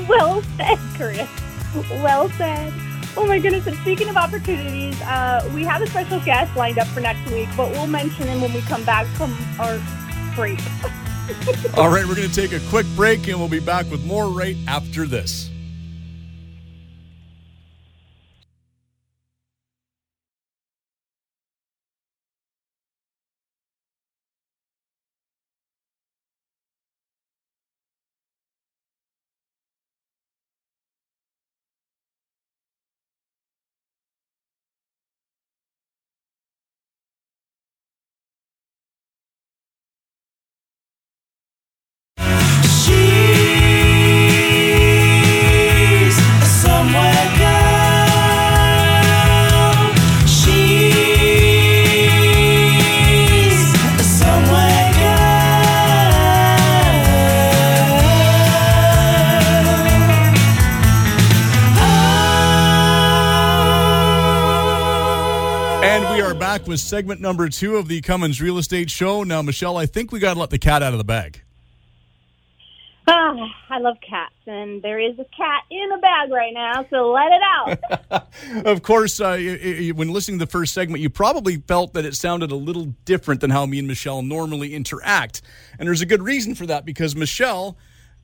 Well 0.08 0.42
said, 0.56 0.78
Curtis. 0.96 1.28
Well 1.90 2.28
said. 2.30 2.72
Oh 3.16 3.26
my 3.26 3.38
goodness. 3.38 3.66
And 3.66 3.76
speaking 3.78 4.08
of 4.08 4.16
opportunities, 4.16 5.00
uh, 5.02 5.48
we 5.54 5.62
have 5.64 5.82
a 5.82 5.86
special 5.86 6.20
guest 6.20 6.54
lined 6.56 6.78
up 6.78 6.88
for 6.88 7.00
next 7.00 7.30
week, 7.30 7.48
but 7.56 7.70
we'll 7.70 7.86
mention 7.86 8.26
him 8.26 8.40
when 8.40 8.52
we 8.52 8.60
come 8.62 8.84
back 8.84 9.06
from 9.16 9.34
our 9.58 9.80
break. 10.34 10.58
All 11.78 11.88
right, 11.88 12.04
we're 12.06 12.16
going 12.16 12.28
to 12.28 12.34
take 12.34 12.52
a 12.52 12.60
quick 12.68 12.86
break 12.96 13.28
and 13.28 13.38
we'll 13.38 13.48
be 13.48 13.60
back 13.60 13.90
with 13.90 14.04
more 14.04 14.28
right 14.28 14.56
after 14.68 15.06
this. 15.06 15.50
We 66.74 66.76
are 66.76 66.80
back 66.80 66.82
with 66.82 66.88
segment 66.88 67.20
number 67.20 67.48
two 67.48 67.76
of 67.76 67.86
the 67.86 68.00
Cummins 68.00 68.42
Real 68.42 68.58
Estate 68.58 68.90
Show. 68.90 69.22
Now, 69.22 69.42
Michele, 69.42 69.76
I 69.76 69.86
think 69.86 70.10
we 70.10 70.18
got 70.18 70.34
to 70.34 70.40
let 70.40 70.50
the 70.50 70.58
cat 70.58 70.82
out 70.82 70.92
of 70.92 70.98
the 70.98 71.04
bag. 71.04 71.40
Ah, 73.06 73.36
I 73.70 73.78
love 73.78 73.96
cats, 74.00 74.34
and 74.48 74.82
there 74.82 74.98
is 74.98 75.16
a 75.20 75.24
cat 75.36 75.62
in 75.70 75.92
a 75.92 75.98
bag 75.98 76.32
right 76.32 76.52
now, 76.52 76.84
so 76.90 77.12
let 77.12 77.30
it 77.32 77.42
out. 78.10 78.26
of 78.66 78.82
course, 78.82 79.20
uh, 79.20 79.36
y- 79.38 79.60
y- 79.62 79.92
when 79.94 80.08
listening 80.08 80.40
to 80.40 80.44
the 80.44 80.50
first 80.50 80.74
segment, 80.74 81.00
you 81.00 81.10
probably 81.10 81.58
felt 81.58 81.92
that 81.92 82.04
it 82.04 82.16
sounded 82.16 82.50
a 82.50 82.56
little 82.56 82.86
different 83.04 83.40
than 83.40 83.50
how 83.50 83.66
me 83.66 83.78
and 83.78 83.86
Michele 83.86 84.22
normally 84.22 84.74
interact. 84.74 85.42
And 85.78 85.86
there's 85.86 86.02
a 86.02 86.06
good 86.06 86.22
reason 86.22 86.56
for 86.56 86.66
that 86.66 86.84
because 86.84 87.14
Michele 87.14 87.78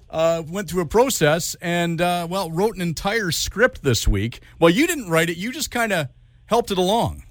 uh, 0.08 0.42
went 0.48 0.68
through 0.68 0.82
a 0.82 0.86
process 0.86 1.54
and, 1.60 2.00
uh, 2.00 2.26
well, 2.28 2.50
wrote 2.50 2.74
an 2.74 2.82
entire 2.82 3.30
script 3.30 3.84
this 3.84 4.08
week. 4.08 4.40
Well, 4.58 4.70
you 4.70 4.88
didn't 4.88 5.08
write 5.08 5.30
it, 5.30 5.36
you 5.36 5.52
just 5.52 5.70
kind 5.70 5.92
of 5.92 6.08
helped 6.46 6.72
it 6.72 6.78
along. 6.78 7.22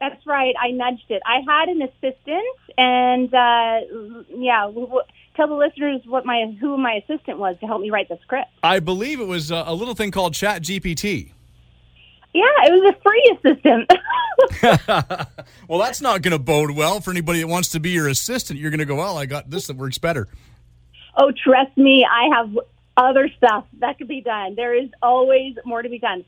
That's 0.00 0.26
right. 0.26 0.54
I 0.60 0.70
nudged 0.70 1.10
it. 1.10 1.22
I 1.24 1.40
had 1.48 1.68
an 1.68 1.82
assistant, 1.82 2.56
and 2.76 3.32
uh, 3.32 4.24
yeah, 4.28 4.62
w- 4.62 4.86
w- 4.86 5.02
tell 5.36 5.48
the 5.48 5.54
listeners 5.54 6.02
what 6.04 6.26
my 6.26 6.54
who 6.60 6.76
my 6.76 7.00
assistant 7.04 7.38
was 7.38 7.56
to 7.60 7.66
help 7.66 7.80
me 7.80 7.90
write 7.90 8.08
the 8.08 8.18
script. 8.22 8.50
I 8.62 8.80
believe 8.80 9.20
it 9.20 9.26
was 9.26 9.50
uh, 9.50 9.64
a 9.66 9.74
little 9.74 9.94
thing 9.94 10.10
called 10.10 10.34
Chat 10.34 10.62
GPT. 10.62 11.30
Yeah, 12.34 12.42
it 12.64 12.72
was 12.72 12.94
a 12.94 13.00
free 13.00 13.38
assistant. 13.38 13.90
well, 15.68 15.78
that's 15.78 16.00
not 16.00 16.20
going 16.22 16.32
to 16.32 16.38
bode 16.40 16.72
well 16.72 17.00
for 17.00 17.12
anybody 17.12 17.40
that 17.40 17.46
wants 17.46 17.68
to 17.70 17.80
be 17.80 17.90
your 17.90 18.08
assistant. 18.08 18.58
You're 18.58 18.70
going 18.72 18.80
to 18.80 18.84
go, 18.84 18.96
well, 18.96 19.16
I 19.16 19.26
got 19.26 19.48
this 19.48 19.68
that 19.68 19.76
works 19.76 19.98
better. 19.98 20.26
oh, 21.16 21.32
trust 21.44 21.76
me, 21.76 22.04
I 22.04 22.36
have 22.36 22.58
other 22.96 23.28
stuff 23.36 23.64
that 23.78 23.98
could 23.98 24.08
be 24.08 24.20
done. 24.20 24.56
There 24.56 24.74
is 24.74 24.88
always 25.00 25.54
more 25.64 25.82
to 25.82 25.88
be 25.88 25.98
done. 26.00 26.24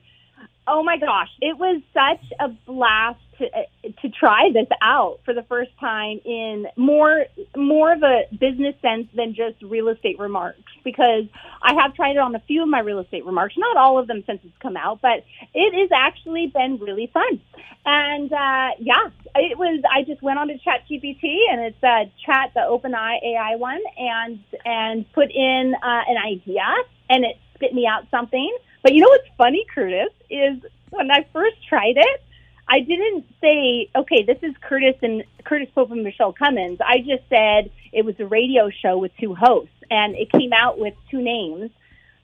Oh 0.68 0.82
my 0.82 0.96
gosh, 0.96 1.28
it 1.40 1.58
was 1.58 1.80
such 1.92 2.24
a 2.40 2.48
blast 2.66 3.20
to 3.38 3.46
uh, 3.46 3.62
to 4.02 4.08
try 4.10 4.50
this 4.52 4.68
out 4.82 5.20
for 5.24 5.34
the 5.34 5.42
first 5.44 5.70
time 5.80 6.20
in 6.24 6.66
more 6.76 7.26
more 7.56 7.92
of 7.92 8.02
a 8.02 8.22
business 8.32 8.74
sense 8.82 9.08
than 9.14 9.34
just 9.34 9.62
real 9.62 9.88
estate 9.88 10.18
remarks 10.18 10.60
because 10.84 11.24
I 11.62 11.74
have 11.80 11.94
tried 11.94 12.12
it 12.12 12.18
on 12.18 12.34
a 12.34 12.40
few 12.40 12.62
of 12.62 12.68
my 12.68 12.80
real 12.80 13.00
estate 13.00 13.24
remarks, 13.26 13.54
not 13.58 13.76
all 13.76 13.98
of 13.98 14.06
them 14.06 14.22
since 14.26 14.40
it's 14.44 14.56
come 14.60 14.76
out, 14.76 15.00
but 15.02 15.24
it 15.54 15.74
has 15.74 15.90
actually 15.94 16.48
been 16.48 16.78
really 16.78 17.10
fun. 17.12 17.40
And 17.84 18.32
uh, 18.32 18.70
yeah, 18.78 19.08
it 19.36 19.58
was. 19.58 19.82
I 19.90 20.02
just 20.02 20.22
went 20.22 20.38
on 20.38 20.48
to 20.48 20.58
Chat 20.58 20.82
GPT 20.90 21.38
and 21.50 21.60
it's 21.60 21.82
uh, 21.82 22.04
Chat 22.24 22.52
the 22.54 22.60
OpenAI 22.60 23.18
AI 23.22 23.56
one 23.56 23.80
and 23.96 24.40
and 24.64 25.12
put 25.12 25.30
in 25.30 25.74
uh, 25.82 26.02
an 26.08 26.16
idea 26.18 26.64
and 27.08 27.24
it 27.24 27.36
spit 27.54 27.74
me 27.74 27.86
out 27.86 28.06
something. 28.10 28.56
But 28.82 28.94
you 28.94 29.00
know 29.00 29.08
what's 29.08 29.28
funny, 29.36 29.64
Curtis, 29.74 30.12
is 30.30 30.62
when 30.90 31.10
I 31.10 31.26
first 31.32 31.56
tried 31.68 31.96
it, 31.96 32.22
I 32.68 32.80
didn't 32.80 33.24
say, 33.40 33.88
okay, 33.94 34.24
this 34.24 34.38
is 34.42 34.54
Curtis 34.60 34.96
and 35.02 35.24
Curtis 35.44 35.68
Pope 35.74 35.90
and 35.92 36.02
Michele 36.02 36.32
Cummins. 36.32 36.80
I 36.84 36.98
just 36.98 37.22
said 37.28 37.70
it 37.92 38.04
was 38.04 38.18
a 38.18 38.26
radio 38.26 38.70
show 38.70 38.98
with 38.98 39.12
two 39.18 39.34
hosts, 39.34 39.74
and 39.90 40.16
it 40.16 40.32
came 40.32 40.52
out 40.52 40.78
with 40.78 40.94
two 41.10 41.22
names 41.22 41.70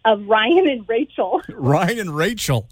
of 0.05 0.27
Ryan 0.27 0.69
and 0.69 0.89
Rachel. 0.89 1.43
Ryan 1.49 2.01
and 2.01 2.17
Rachel. 2.17 2.69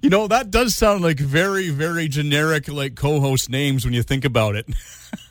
You 0.00 0.08
know, 0.08 0.26
that 0.28 0.50
does 0.50 0.74
sound 0.74 1.02
like 1.02 1.18
very, 1.18 1.68
very 1.68 2.08
generic, 2.08 2.68
like 2.68 2.94
co 2.94 3.20
host 3.20 3.50
names 3.50 3.84
when 3.84 3.92
you 3.92 4.02
think 4.02 4.24
about 4.24 4.56
it. 4.56 4.66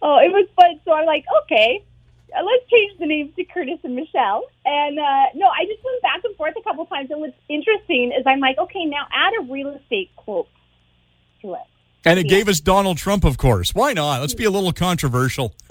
oh, 0.00 0.18
it 0.18 0.32
was 0.32 0.48
fun. 0.56 0.80
So 0.86 0.92
I'm 0.92 1.04
like, 1.04 1.24
okay, 1.42 1.84
let's 2.42 2.70
change 2.70 2.98
the 2.98 3.06
names 3.06 3.34
to 3.36 3.44
Curtis 3.44 3.78
and 3.84 3.94
Michele. 3.94 4.42
And 4.64 4.98
uh, 4.98 5.24
no, 5.34 5.46
I 5.46 5.64
just 5.66 5.84
went 5.84 6.02
back 6.02 6.20
and 6.24 6.34
forth 6.36 6.54
a 6.58 6.62
couple 6.62 6.86
times. 6.86 7.10
And 7.10 7.20
what's 7.20 7.36
interesting 7.48 8.12
is 8.18 8.24
I'm 8.26 8.40
like, 8.40 8.58
okay, 8.58 8.84
now 8.84 9.06
add 9.12 9.32
a 9.40 9.52
real 9.52 9.68
estate 9.70 10.10
quote 10.16 10.48
to 11.42 11.54
it. 11.54 11.60
And 12.06 12.18
it 12.18 12.28
gave 12.28 12.48
us 12.48 12.60
Donald 12.60 12.98
Trump, 12.98 13.24
of 13.24 13.38
course. 13.38 13.74
Why 13.74 13.94
not? 13.94 14.20
Let's 14.20 14.34
be 14.34 14.44
a 14.44 14.50
little 14.50 14.72
controversial. 14.72 15.54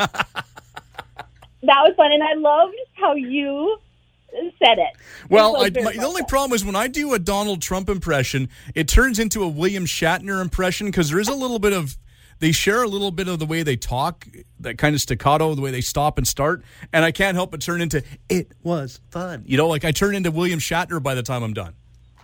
That 1.63 1.79
was 1.84 1.93
fun, 1.96 2.12
and 2.12 2.22
I 2.22 2.34
loved 2.34 2.75
how 2.96 3.15
you 3.15 3.77
said 4.60 4.79
it. 4.79 4.98
Well, 5.29 5.55
I, 5.55 5.70
my, 5.70 5.93
the 5.93 6.03
only 6.03 6.24
problem 6.24 6.53
is 6.53 6.65
when 6.65 6.75
I 6.75 6.88
do 6.88 7.13
a 7.13 7.20
Donald 7.20 7.62
Trump 7.62 7.89
impression, 7.89 8.50
it 8.75 8.89
turns 8.89 9.17
into 9.17 9.43
a 9.43 9.48
William 9.48 9.86
Shatner 9.86 10.41
impression 10.41 10.88
because 10.88 11.10
there 11.10 11.20
is 11.20 11.29
a 11.29 11.34
little 11.34 11.60
bit 11.60 11.72
of 11.72 11.98
they 12.44 12.52
share 12.52 12.84
a 12.84 12.88
little 12.90 13.12
bit 13.12 13.30
of 13.30 13.40
the 13.40 13.46
way 13.46 13.64
they 13.64 13.78
talk, 13.78 14.28
that 14.60 14.78
kind 14.78 14.94
of 14.94 15.00
staccato, 15.00 15.56
the 15.56 15.62
way 15.62 15.72
they 15.72 15.80
stop 15.80 16.18
and 16.18 16.28
start, 16.28 16.62
and 16.92 17.06
I 17.06 17.12
can't 17.14 17.36
help 17.36 17.52
but 17.52 17.62
turn 17.62 17.80
into 17.80 18.04
it 18.28 18.52
was 18.64 19.00
fun. 19.12 19.44
You 19.46 19.56
know, 19.56 19.70
like 19.70 19.86
I 19.86 19.94
turn 19.94 20.14
into 20.14 20.30
William 20.30 20.60
Shatner 20.60 21.02
by 21.02 21.16
the 21.16 21.24
time 21.24 21.42
I'm 21.42 21.54
done. 21.54 21.74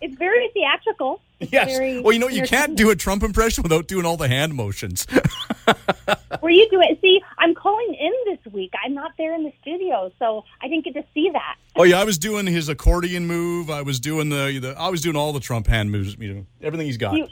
It's 0.02 0.18
very 0.18 0.50
theatrical. 0.54 1.22
It's 1.40 1.52
Yes. 1.54 1.70
Very 1.70 2.02
Well, 2.02 2.12
you 2.12 2.20
know, 2.20 2.28
you 2.28 2.44
can't 2.44 2.76
do 2.76 2.90
a 2.90 2.98
Trump 2.98 3.24
impression 3.24 3.64
without 3.64 3.88
doing 3.88 4.06
all 4.06 4.18
the 4.18 4.28
hand 4.28 4.54
motions. 4.56 5.08
Were 6.42 6.50
you 6.50 6.70
doing? 6.70 6.98
See, 7.02 7.22
I'm 7.38 7.56
calling 7.56 7.96
in 7.98 8.12
this 8.26 8.54
week. 8.54 8.74
I'm 8.84 8.94
not 8.94 9.14
there 9.18 9.34
in 9.34 9.44
the 9.44 9.54
studio, 9.62 10.12
so 10.20 10.44
I 10.62 10.68
didn't 10.68 10.84
get 10.84 10.96
to 10.96 11.04
see 11.14 11.30
that. 11.32 11.56
oh 11.78 11.84
yeah, 11.84 12.02
I 12.02 12.04
was 12.04 12.18
doing 12.18 12.46
his 12.46 12.68
accordion 12.68 13.26
move. 13.26 13.70
I 13.70 13.84
was 13.84 14.02
doing 14.02 14.28
the, 14.28 14.60
the 14.60 14.76
I 14.78 14.90
was 14.90 15.00
doing 15.00 15.16
all 15.16 15.32
the 15.32 15.40
Trump 15.40 15.68
hand 15.68 15.92
moves. 15.92 16.18
You 16.20 16.34
know, 16.34 16.46
everything 16.62 16.88
he's 16.88 16.98
got. 16.98 17.16
You 17.16 17.30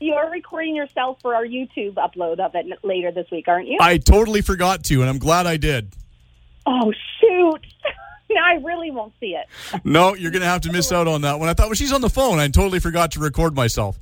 you 0.00 0.14
are 0.14 0.30
recording 0.30 0.74
yourself 0.74 1.18
for 1.22 1.34
our 1.34 1.44
YouTube 1.44 1.94
upload 1.94 2.40
of 2.40 2.54
it 2.54 2.66
later 2.82 3.12
this 3.12 3.30
week, 3.30 3.48
aren't 3.48 3.68
you? 3.68 3.78
I 3.80 3.98
totally 3.98 4.40
forgot 4.40 4.84
to, 4.84 5.00
and 5.00 5.10
I'm 5.10 5.18
glad 5.18 5.46
I 5.46 5.56
did. 5.56 5.92
oh 6.66 6.92
shoot! 7.20 7.66
now 8.30 8.44
I 8.44 8.54
really 8.62 8.90
won't 8.90 9.12
see 9.20 9.36
it. 9.36 9.46
No, 9.84 10.14
you're 10.14 10.30
going 10.30 10.42
to 10.42 10.48
have 10.48 10.62
to 10.62 10.72
miss 10.72 10.90
out 10.92 11.06
on 11.06 11.22
that 11.22 11.38
one. 11.38 11.48
I 11.48 11.54
thought, 11.54 11.66
well, 11.66 11.74
she's 11.74 11.92
on 11.92 12.00
the 12.00 12.10
phone. 12.10 12.38
I 12.38 12.48
totally 12.48 12.80
forgot 12.80 13.12
to 13.12 13.20
record 13.20 13.54
myself. 13.54 13.98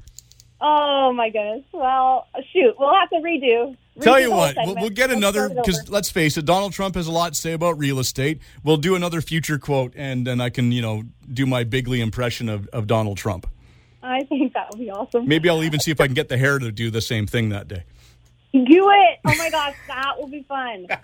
Oh 0.60 1.12
my 1.12 1.30
goodness. 1.30 1.64
Well, 1.72 2.26
shoot, 2.52 2.74
we'll 2.78 2.94
have 2.94 3.10
to 3.10 3.16
redo 3.16 3.76
Tell 4.00 4.20
you 4.20 4.30
what, 4.30 4.56
we'll, 4.56 4.74
we'll 4.76 4.90
get 4.90 5.10
another 5.10 5.48
because 5.48 5.88
let's 5.88 6.10
face 6.10 6.36
it, 6.36 6.44
Donald 6.44 6.72
Trump 6.72 6.94
has 6.94 7.06
a 7.06 7.12
lot 7.12 7.34
to 7.34 7.40
say 7.40 7.52
about 7.52 7.78
real 7.78 7.98
estate. 7.98 8.40
We'll 8.62 8.76
do 8.76 8.94
another 8.94 9.20
future 9.20 9.58
quote, 9.58 9.92
and 9.96 10.26
then 10.26 10.40
I 10.40 10.50
can, 10.50 10.72
you 10.72 10.82
know, 10.82 11.02
do 11.32 11.46
my 11.46 11.64
bigly 11.64 12.00
impression 12.00 12.48
of, 12.48 12.68
of 12.68 12.86
Donald 12.86 13.16
Trump. 13.16 13.48
I 14.02 14.24
think 14.24 14.54
that 14.54 14.70
would 14.70 14.78
be 14.78 14.90
awesome. 14.90 15.26
Maybe 15.26 15.48
I'll 15.48 15.62
even 15.62 15.80
see 15.80 15.90
if 15.90 16.00
I 16.00 16.06
can 16.06 16.14
get 16.14 16.28
the 16.28 16.38
hair 16.38 16.58
to 16.58 16.70
do 16.70 16.90
the 16.90 17.00
same 17.00 17.26
thing 17.26 17.48
that 17.50 17.68
day. 17.68 17.84
Do 18.52 18.90
it. 18.90 19.18
Oh 19.26 19.36
my 19.36 19.50
gosh, 19.50 19.74
that 19.88 20.18
will 20.18 20.28
be 20.28 20.42
fun. 20.42 20.86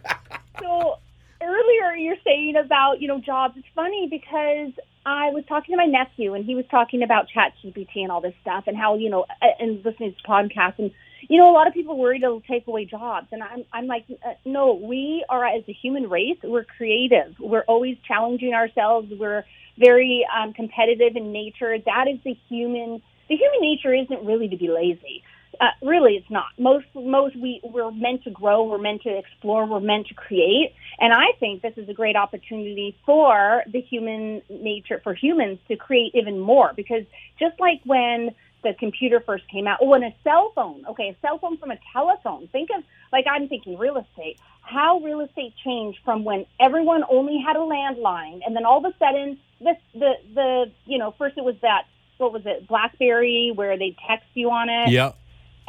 So 0.61 0.99
earlier 1.43 1.97
you're 1.97 2.17
saying 2.25 2.55
about, 2.57 3.01
you 3.01 3.09
know, 3.09 3.19
jobs. 3.21 3.57
It's 3.57 3.67
funny 3.75 4.09
because 4.09 4.73
I 5.07 5.31
was 5.31 5.45
talking 5.47 5.73
to 5.73 5.77
my 5.77 5.87
nephew 5.87 6.35
and 6.35 6.45
he 6.45 6.55
was 6.55 6.65
talking 6.71 7.03
about 7.03 7.29
chat 7.29 7.53
GPT 7.63 7.97
and 7.97 8.11
all 8.11 8.21
this 8.21 8.35
stuff 8.41 8.65
and 8.67 8.77
how, 8.77 8.97
you 8.97 9.11
know, 9.11 9.27
and 9.59 9.85
listening 9.85 10.15
to 10.15 10.23
podcasts 10.29 10.79
and, 10.79 10.91
you 11.29 11.39
know, 11.39 11.51
a 11.51 11.55
lot 11.55 11.67
of 11.67 11.75
people 11.75 11.99
worried 11.99 12.23
it'll 12.23 12.41
take 12.41 12.67
away 12.67 12.85
jobs. 12.85 13.29
And 13.33 13.43
I'm, 13.43 13.65
I'm 13.73 13.87
like, 13.87 14.05
uh, 14.11 14.35
no, 14.45 14.75
we 14.75 15.25
are 15.29 15.45
as 15.45 15.65
a 15.69 15.73
human 15.73 16.09
race, 16.09 16.39
we're 16.43 16.65
creative. 16.65 17.35
We're 17.39 17.65
always 17.67 17.97
challenging 18.07 18.55
ourselves. 18.55 19.13
We're 19.19 19.45
very 19.79 20.27
um, 20.35 20.53
competitive 20.53 21.17
in 21.17 21.33
nature. 21.33 21.77
That 21.79 22.07
is 22.09 22.19
the 22.25 22.37
human, 22.49 23.03
the 23.29 23.37
human 23.37 23.61
nature 23.61 23.95
isn't 23.95 24.25
really 24.25 24.49
to 24.49 24.57
be 24.57 24.69
lazy. 24.69 25.23
Uh, 25.61 25.67
really, 25.83 26.15
it's 26.15 26.31
not. 26.31 26.47
Most 26.59 26.87
most 26.95 27.37
we 27.37 27.61
we're 27.63 27.91
meant 27.93 28.25
to 28.25 28.31
grow, 28.31 28.65
we're 28.65 28.79
meant 28.79 29.03
to 29.03 29.17
explore, 29.17 29.67
we're 29.67 29.81
meant 29.81 30.09
to 30.09 30.15
create, 30.15 30.75
and 30.99 31.13
I 31.13 31.27
think 31.39 31.63
this 31.63 31.75
is 31.77 31.89
a 31.89 31.93
great 31.93 32.17
opportunity 32.17 32.97
for 33.07 33.63
the 33.73 33.81
human 33.81 34.43
nature 34.51 35.01
for 35.05 35.15
humans 35.15 35.61
to 35.69 35.77
create 35.77 36.13
even 36.15 36.41
more. 36.41 36.73
Because 36.75 37.05
just 37.39 37.59
like 37.61 37.81
when 37.85 38.35
the 38.65 38.75
computer 38.75 39.21
first 39.21 39.47
came 39.49 39.69
out, 39.69 39.87
when 39.87 40.03
a 40.03 40.13
cell 40.25 40.51
phone, 40.55 40.85
okay, 40.89 41.11
a 41.11 41.17
cell 41.21 41.39
phone 41.39 41.57
from 41.59 41.71
a 41.71 41.79
telephone. 41.93 42.49
Think 42.49 42.71
of 42.77 42.83
like 43.13 43.27
I'm 43.31 43.49
thinking 43.49 43.79
real 43.79 43.99
estate. 43.99 44.41
How 44.63 44.99
real 44.99 45.21
estate 45.21 45.55
changed 45.63 45.99
from 46.05 46.25
when 46.25 46.47
everyone 46.59 47.05
only 47.09 47.39
had 47.39 47.55
a 47.55 47.61
landline, 47.61 48.41
and 48.45 48.57
then 48.57 48.65
all 48.65 48.85
of 48.85 48.93
a 48.93 48.99
sudden, 48.99 49.39
this 49.61 49.77
the 49.95 50.13
the 50.35 50.73
you 50.87 50.99
know 50.99 51.15
first 51.19 51.37
it 51.39 51.45
was 51.45 51.57
that 51.63 51.85
what 52.19 52.33
was 52.33 52.43
it 52.45 52.67
BlackBerry 52.69 53.53
where 53.55 53.77
they 53.79 53.97
text 54.09 54.27
you 54.35 54.51
on 54.51 54.69
it 54.69 54.91
Yeah. 54.91 55.13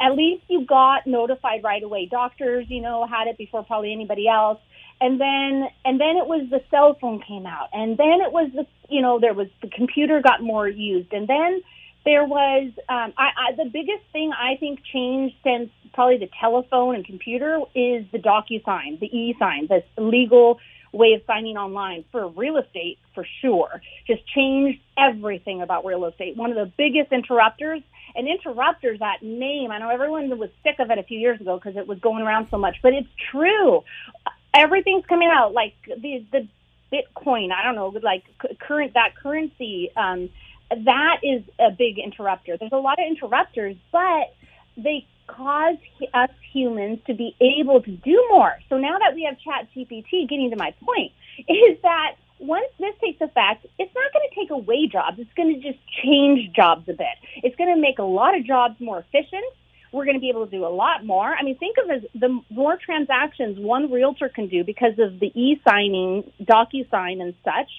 at 0.00 0.14
least 0.14 0.44
you 0.48 0.64
got 0.64 1.06
notified 1.06 1.62
right 1.64 1.82
away. 1.82 2.06
Doctors, 2.06 2.66
you 2.68 2.80
know, 2.80 3.06
had 3.06 3.26
it 3.28 3.36
before 3.38 3.64
probably 3.64 3.92
anybody 3.92 4.28
else. 4.28 4.60
And 5.00 5.20
then, 5.20 5.68
and 5.84 6.00
then 6.00 6.16
it 6.16 6.26
was 6.26 6.48
the 6.50 6.62
cell 6.70 6.96
phone 7.00 7.20
came 7.20 7.46
out. 7.46 7.68
And 7.72 7.98
then 7.98 8.20
it 8.22 8.32
was 8.32 8.50
the, 8.54 8.66
you 8.88 9.02
know, 9.02 9.18
there 9.20 9.34
was 9.34 9.48
the 9.60 9.68
computer 9.68 10.20
got 10.22 10.42
more 10.42 10.66
used. 10.68 11.12
And 11.12 11.28
then 11.28 11.60
there 12.04 12.24
was, 12.24 12.70
um, 12.88 13.12
I, 13.18 13.28
I, 13.36 13.52
the 13.56 13.68
biggest 13.68 14.04
thing 14.12 14.32
I 14.32 14.56
think 14.56 14.80
changed 14.84 15.34
since 15.42 15.70
probably 15.92 16.18
the 16.18 16.30
telephone 16.40 16.94
and 16.94 17.04
computer 17.04 17.60
is 17.74 18.06
the 18.12 18.18
DocuSign, 18.18 19.00
the 19.00 19.06
e-sign, 19.06 19.66
this 19.66 19.84
legal 19.98 20.60
way 20.92 21.14
of 21.14 21.22
signing 21.26 21.56
online 21.56 22.04
for 22.12 22.28
real 22.28 22.56
estate 22.56 22.98
for 23.14 23.26
sure. 23.40 23.80
Just 24.06 24.26
changed 24.28 24.80
everything 24.96 25.62
about 25.62 25.84
real 25.84 26.04
estate. 26.06 26.36
One 26.36 26.50
of 26.50 26.56
the 26.56 26.72
biggest 26.76 27.12
interrupters 27.12 27.82
and 28.14 28.26
interrupters, 28.28 28.98
that 29.00 29.22
name, 29.22 29.70
I 29.70 29.78
know 29.78 29.90
everyone 29.90 30.36
was 30.38 30.50
sick 30.62 30.76
of 30.78 30.90
it 30.90 30.98
a 30.98 31.02
few 31.02 31.18
years 31.18 31.40
ago 31.40 31.56
because 31.58 31.76
it 31.76 31.86
was 31.86 31.98
going 31.98 32.22
around 32.22 32.48
so 32.50 32.58
much, 32.58 32.76
but 32.82 32.94
it's 32.94 33.08
true. 33.30 33.84
Everything's 34.54 35.04
coming 35.06 35.30
out 35.30 35.52
like 35.52 35.74
the 35.86 36.24
the 36.32 36.48
Bitcoin. 36.92 37.52
I 37.52 37.64
don't 37.64 37.74
know, 37.74 37.88
like 38.02 38.24
current 38.60 38.94
that 38.94 39.16
currency. 39.16 39.90
Um, 39.96 40.30
that 40.70 41.20
is 41.22 41.42
a 41.58 41.70
big 41.70 41.98
interrupter. 41.98 42.56
There's 42.56 42.72
a 42.72 42.76
lot 42.76 42.98
of 42.98 43.04
interrupters, 43.06 43.76
but 43.92 44.34
they 44.76 45.06
cause 45.26 45.76
us 46.14 46.30
humans 46.52 47.00
to 47.06 47.14
be 47.14 47.34
able 47.40 47.82
to 47.82 47.90
do 47.90 48.26
more. 48.30 48.54
So 48.68 48.78
now 48.78 48.98
that 48.98 49.14
we 49.14 49.24
have 49.24 49.38
Chat 49.40 49.68
GPT, 49.74 50.28
getting 50.28 50.50
to 50.50 50.56
my 50.56 50.74
point, 50.84 51.12
is 51.48 51.78
that 51.82 52.16
once 52.38 52.66
this 52.78 52.94
takes 53.00 53.20
effect, 53.20 53.66
it's 53.78 53.94
not 53.94 54.12
going 54.12 54.28
to 54.28 54.34
take 54.34 54.50
away 54.50 54.86
jobs. 54.86 55.18
It's 55.18 55.32
going 55.36 55.54
to 55.54 55.60
just 55.60 55.78
change 56.02 56.54
jobs 56.54 56.88
a 56.88 56.92
bit. 56.92 57.16
It's 57.42 57.56
going 57.56 57.74
to 57.74 57.80
make 57.80 57.98
a 57.98 58.04
lot 58.04 58.36
of 58.36 58.44
jobs 58.44 58.80
more 58.80 58.98
efficient. 58.98 59.44
We're 59.92 60.04
going 60.04 60.16
to 60.16 60.20
be 60.20 60.28
able 60.28 60.44
to 60.44 60.50
do 60.50 60.66
a 60.66 60.68
lot 60.68 61.06
more. 61.06 61.34
I 61.34 61.42
mean, 61.42 61.56
think 61.56 61.76
of 61.82 61.90
as 61.90 62.02
the 62.14 62.40
more 62.50 62.76
transactions 62.76 63.58
one 63.58 63.90
realtor 63.90 64.28
can 64.28 64.48
do 64.48 64.64
because 64.64 64.98
of 64.98 65.20
the 65.20 65.32
e-signing, 65.34 66.30
DocuSign, 66.42 67.22
and 67.22 67.34
such 67.44 67.70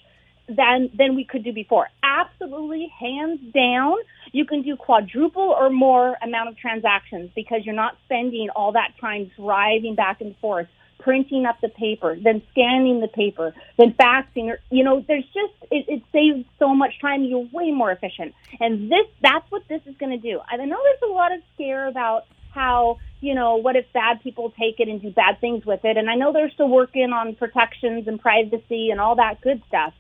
than 0.48 0.90
than 0.98 1.16
we 1.16 1.26
could 1.26 1.44
do 1.44 1.52
before. 1.52 1.88
Absolutely, 2.04 2.92
hands 3.00 3.40
down, 3.54 3.96
you 4.32 4.46
can 4.46 4.62
do 4.62 4.76
quadruple 4.76 5.56
or 5.60 5.70
more 5.70 6.16
amount 6.22 6.50
of 6.50 6.58
transactions 6.58 7.32
because 7.36 7.66
you're 7.66 7.76
not 7.76 7.98
spending 8.06 8.50
all 8.56 8.72
that 8.74 8.94
time 9.00 9.32
driving 9.36 9.96
back 9.96 10.22
and 10.22 10.36
forth, 10.38 10.68
printing 11.00 11.46
up 11.46 11.60
the 11.62 11.70
paper, 11.70 12.16
then 12.22 12.42
scanning 12.52 13.02
the 13.02 13.08
paper, 13.08 13.54
then 13.78 13.94
faxing. 13.94 14.50
Or 14.50 14.60
you 14.70 14.84
know, 14.84 15.04
there's 15.08 15.26
just 15.26 15.54
it, 15.72 15.86
it 15.88 16.04
saves 16.12 16.46
so 16.60 16.74
much 16.74 17.00
time. 17.02 17.24
You're 17.24 17.48
way 17.52 17.72
more 17.72 17.92
efficient, 17.92 18.34
and 18.60 18.92
this 18.92 19.06
that's 19.22 19.50
what 19.52 19.64
this 19.68 19.82
is 19.86 19.96
going 19.98 20.12
to 20.12 20.18
do. 20.18 20.40
I 20.50 20.58
know 20.58 20.80
there's 20.82 21.12
a 21.12 21.14
lot 21.14 21.34
of 21.34 21.42
scare 21.56 21.88
about 21.88 22.26
how 22.54 23.00
you 23.20 23.36
know 23.36 23.56
what 23.56 23.76
if 23.76 23.92
bad 23.92 24.24
people 24.24 24.54
take 24.58 24.80
it 24.80 24.88
and 24.88 25.02
do 25.02 25.12
bad 25.12 25.42
things 25.42 25.66
with 25.66 25.84
it, 25.84 25.98
and 25.98 26.10
I 26.10 26.16
know 26.16 26.32
they're 26.32 26.52
still 26.52 26.70
working 26.70 27.12
on 27.12 27.36
protections 27.36 28.08
and 28.08 28.18
privacy 28.20 28.92
and 28.92 29.02
all 29.02 29.16
that 29.18 29.42
good 29.42 29.62
stuff 29.68 29.94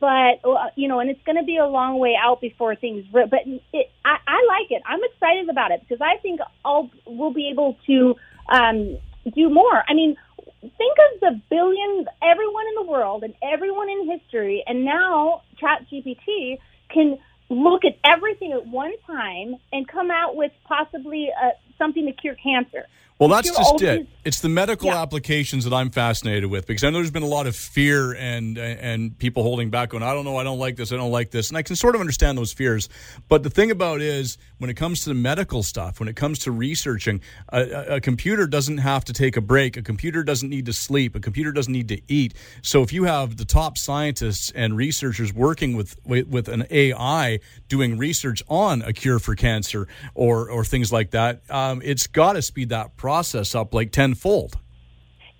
but 0.00 0.40
uh, 0.44 0.68
you 0.76 0.88
know, 0.88 1.00
and 1.00 1.10
it's 1.10 1.22
going 1.24 1.36
to 1.36 1.44
be 1.44 1.56
a 1.56 1.66
long 1.66 1.98
way 1.98 2.16
out 2.20 2.40
before 2.40 2.74
things. 2.76 3.04
But 3.12 3.30
it, 3.72 3.90
I, 4.04 4.16
I 4.26 4.46
like 4.48 4.70
it. 4.70 4.82
I'm 4.86 5.00
excited 5.02 5.48
about 5.48 5.70
it 5.72 5.80
because 5.80 6.00
I 6.00 6.18
think 6.20 6.40
I'll 6.64 6.90
we'll 7.06 7.32
be 7.32 7.48
able 7.50 7.76
to 7.86 8.16
um, 8.48 8.98
do 9.34 9.50
more. 9.50 9.82
I 9.88 9.94
mean, 9.94 10.16
think 10.60 10.96
of 11.14 11.20
the 11.20 11.40
billions, 11.50 12.06
everyone 12.22 12.66
in 12.68 12.86
the 12.86 12.90
world, 12.90 13.24
and 13.24 13.34
everyone 13.42 13.88
in 13.90 14.10
history, 14.10 14.62
and 14.66 14.84
now 14.84 15.42
ChatGPT 15.60 16.58
can 16.88 17.18
look 17.48 17.84
at 17.84 17.98
everything 18.04 18.52
at 18.52 18.66
one 18.66 18.92
time 19.06 19.56
and 19.72 19.86
come 19.86 20.10
out 20.10 20.36
with 20.36 20.52
possibly 20.64 21.30
uh, 21.30 21.50
something 21.76 22.06
to 22.06 22.12
cure 22.12 22.36
cancer. 22.36 22.86
Well, 23.22 23.28
that's 23.28 23.50
Cure 23.52 23.78
just 23.78 23.82
it. 23.82 24.08
It's 24.24 24.40
the 24.40 24.48
medical 24.48 24.88
Yeah. 24.88 25.02
applications 25.02 25.62
that 25.64 25.72
I'm 25.72 25.90
fascinated 25.90 26.46
with 26.50 26.66
because 26.66 26.82
I 26.82 26.90
know 26.90 26.98
there's 26.98 27.12
been 27.12 27.22
a 27.22 27.26
lot 27.26 27.46
of 27.46 27.54
fear 27.54 28.14
and 28.14 28.58
and 28.58 29.16
people 29.16 29.44
holding 29.44 29.70
back, 29.70 29.90
going, 29.90 30.02
I 30.02 30.12
don't 30.12 30.24
know, 30.24 30.36
I 30.36 30.42
don't 30.42 30.58
like 30.58 30.74
this, 30.74 30.92
I 30.92 30.96
don't 30.96 31.12
like 31.12 31.30
this, 31.30 31.48
and 31.48 31.56
I 31.56 31.62
can 31.62 31.76
sort 31.76 31.94
of 31.94 32.00
understand 32.00 32.36
those 32.36 32.52
fears. 32.52 32.88
But 33.28 33.44
the 33.44 33.50
thing 33.50 33.70
about 33.70 34.00
it 34.00 34.08
is, 34.08 34.38
when 34.58 34.70
it 34.70 34.74
comes 34.74 35.02
to 35.02 35.10
the 35.10 35.14
medical 35.14 35.62
stuff, 35.62 36.00
when 36.00 36.08
it 36.08 36.16
comes 36.16 36.40
to 36.40 36.50
researching, 36.50 37.20
a, 37.52 37.60
a, 37.62 37.96
a 37.96 38.00
computer 38.00 38.48
doesn't 38.48 38.78
have 38.78 39.04
to 39.04 39.12
take 39.12 39.36
a 39.36 39.40
break. 39.40 39.76
A 39.76 39.82
computer 39.82 40.24
doesn't 40.24 40.48
need 40.48 40.66
to 40.66 40.72
sleep. 40.72 41.14
A 41.14 41.20
computer 41.20 41.52
doesn't 41.52 41.72
need 41.72 41.88
to 41.88 42.00
eat. 42.08 42.34
So 42.62 42.82
if 42.82 42.92
you 42.92 43.04
have 43.04 43.36
the 43.36 43.44
top 43.44 43.78
scientists 43.78 44.50
and 44.52 44.76
researchers 44.76 45.32
working 45.32 45.76
with 45.76 45.94
with, 46.04 46.26
with 46.26 46.48
an 46.48 46.66
AI 46.70 47.38
doing 47.68 47.98
research 47.98 48.42
on 48.48 48.82
a 48.82 48.92
cure 48.92 49.20
for 49.20 49.36
cancer 49.36 49.86
or 50.16 50.50
or 50.50 50.64
things 50.64 50.92
like 50.92 51.12
that, 51.12 51.42
um, 51.50 51.82
it's 51.84 52.08
got 52.08 52.32
to 52.32 52.42
speed 52.42 52.70
that 52.70 52.96
process 52.96 53.11
up 53.54 53.74
like 53.74 53.92
tenfold. 53.92 54.56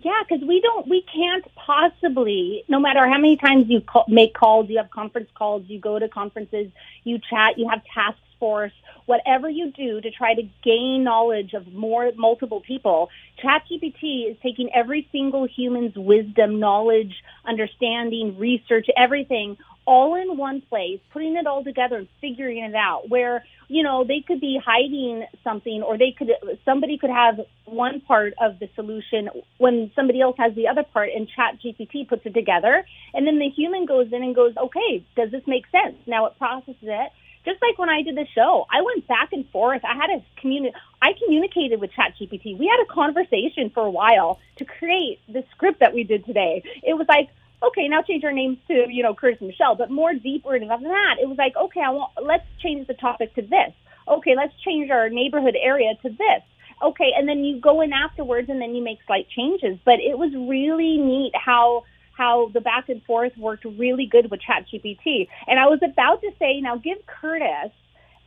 Yeah, 0.00 0.20
because 0.28 0.44
we 0.46 0.60
don't, 0.60 0.88
we 0.88 1.02
can't 1.02 1.44
possibly, 1.54 2.64
no 2.68 2.80
matter 2.80 3.06
how 3.06 3.18
many 3.18 3.36
times 3.36 3.68
you 3.68 3.80
call, 3.80 4.04
make 4.08 4.34
calls, 4.34 4.68
you 4.68 4.78
have 4.78 4.90
conference 4.90 5.30
calls, 5.34 5.62
you 5.68 5.78
go 5.78 5.98
to 5.98 6.08
conferences, 6.08 6.72
you 7.04 7.20
chat, 7.30 7.56
you 7.56 7.68
have 7.68 7.82
task 7.84 8.18
force, 8.40 8.72
whatever 9.06 9.48
you 9.48 9.70
do 9.70 10.00
to 10.00 10.10
try 10.10 10.34
to 10.34 10.42
gain 10.64 11.04
knowledge 11.04 11.54
of 11.54 11.72
more 11.72 12.10
multiple 12.16 12.60
people, 12.60 13.10
ChatGPT 13.40 14.28
is 14.28 14.36
taking 14.42 14.72
every 14.74 15.08
single 15.12 15.46
human's 15.46 15.94
wisdom, 15.94 16.58
knowledge, 16.58 17.22
understanding, 17.44 18.36
research, 18.38 18.88
everything 18.96 19.56
all 19.84 20.14
in 20.14 20.36
one 20.36 20.60
place, 20.62 21.00
putting 21.12 21.36
it 21.36 21.46
all 21.46 21.64
together 21.64 21.96
and 21.96 22.08
figuring 22.20 22.58
it 22.58 22.74
out 22.74 23.08
where, 23.08 23.44
you 23.68 23.82
know, 23.82 24.04
they 24.04 24.20
could 24.20 24.40
be 24.40 24.60
hiding 24.64 25.26
something 25.42 25.82
or 25.82 25.98
they 25.98 26.14
could, 26.16 26.30
somebody 26.64 26.98
could 26.98 27.10
have 27.10 27.40
one 27.64 28.00
part 28.00 28.34
of 28.40 28.58
the 28.58 28.68
solution 28.74 29.28
when 29.58 29.90
somebody 29.96 30.20
else 30.20 30.36
has 30.38 30.54
the 30.54 30.68
other 30.68 30.84
part 30.84 31.10
and 31.14 31.28
chat 31.28 31.58
GPT 31.64 32.08
puts 32.08 32.24
it 32.26 32.34
together. 32.34 32.84
And 33.14 33.26
then 33.26 33.38
the 33.38 33.48
human 33.48 33.86
goes 33.86 34.12
in 34.12 34.22
and 34.22 34.34
goes, 34.34 34.54
okay, 34.56 35.04
does 35.16 35.30
this 35.30 35.42
make 35.46 35.64
sense? 35.70 35.96
Now 36.06 36.26
it 36.26 36.38
processes 36.38 36.76
it. 36.82 37.10
Just 37.44 37.60
like 37.60 37.76
when 37.76 37.88
I 37.88 38.02
did 38.02 38.16
the 38.16 38.26
show, 38.36 38.66
I 38.70 38.82
went 38.82 39.08
back 39.08 39.32
and 39.32 39.48
forth. 39.50 39.82
I 39.84 39.96
had 39.96 40.10
a 40.10 40.24
communi- 40.40 40.72
I 41.00 41.12
communicated 41.24 41.80
with 41.80 41.90
ChatGPT. 41.90 42.56
We 42.56 42.68
had 42.68 42.80
a 42.80 42.86
conversation 42.86 43.70
for 43.70 43.84
a 43.84 43.90
while 43.90 44.38
to 44.56 44.64
create 44.64 45.18
the 45.28 45.44
script 45.50 45.80
that 45.80 45.92
we 45.92 46.04
did 46.04 46.24
today. 46.24 46.62
It 46.84 46.94
was 46.94 47.08
like, 47.08 47.30
okay, 47.62 47.88
now 47.88 48.02
change 48.02 48.24
our 48.24 48.32
names 48.32 48.58
to, 48.68 48.86
you 48.88 49.02
know, 49.02 49.14
Curtis 49.14 49.40
and 49.40 49.48
Michele, 49.48 49.74
but 49.74 49.90
more 49.90 50.14
deeper 50.14 50.58
than 50.58 50.68
that. 50.68 51.16
It 51.20 51.28
was 51.28 51.38
like, 51.38 51.54
okay, 51.56 51.80
I 51.80 51.90
want, 51.90 52.12
let's 52.22 52.44
change 52.62 52.86
the 52.86 52.94
topic 52.94 53.34
to 53.34 53.42
this. 53.42 53.72
Okay, 54.08 54.34
let's 54.36 54.52
change 54.64 54.90
our 54.90 55.08
neighborhood 55.08 55.56
area 55.60 55.94
to 56.02 56.08
this. 56.08 56.42
Okay, 56.82 57.12
and 57.16 57.28
then 57.28 57.44
you 57.44 57.60
go 57.60 57.80
in 57.80 57.92
afterwards 57.92 58.48
and 58.48 58.60
then 58.60 58.74
you 58.74 58.82
make 58.82 58.98
slight 59.06 59.28
changes. 59.28 59.78
But 59.84 60.00
it 60.00 60.18
was 60.18 60.32
really 60.34 60.98
neat 60.98 61.32
how 61.34 61.84
how 62.14 62.50
the 62.52 62.60
back 62.60 62.88
and 62.88 63.02
forth 63.04 63.32
worked 63.38 63.64
really 63.64 64.06
good 64.06 64.30
with 64.30 64.40
ChatGPT. 64.40 65.28
And 65.46 65.58
I 65.58 65.66
was 65.66 65.80
about 65.82 66.20
to 66.20 66.30
say, 66.38 66.60
now 66.60 66.76
give 66.76 66.98
Curtis 67.06 67.72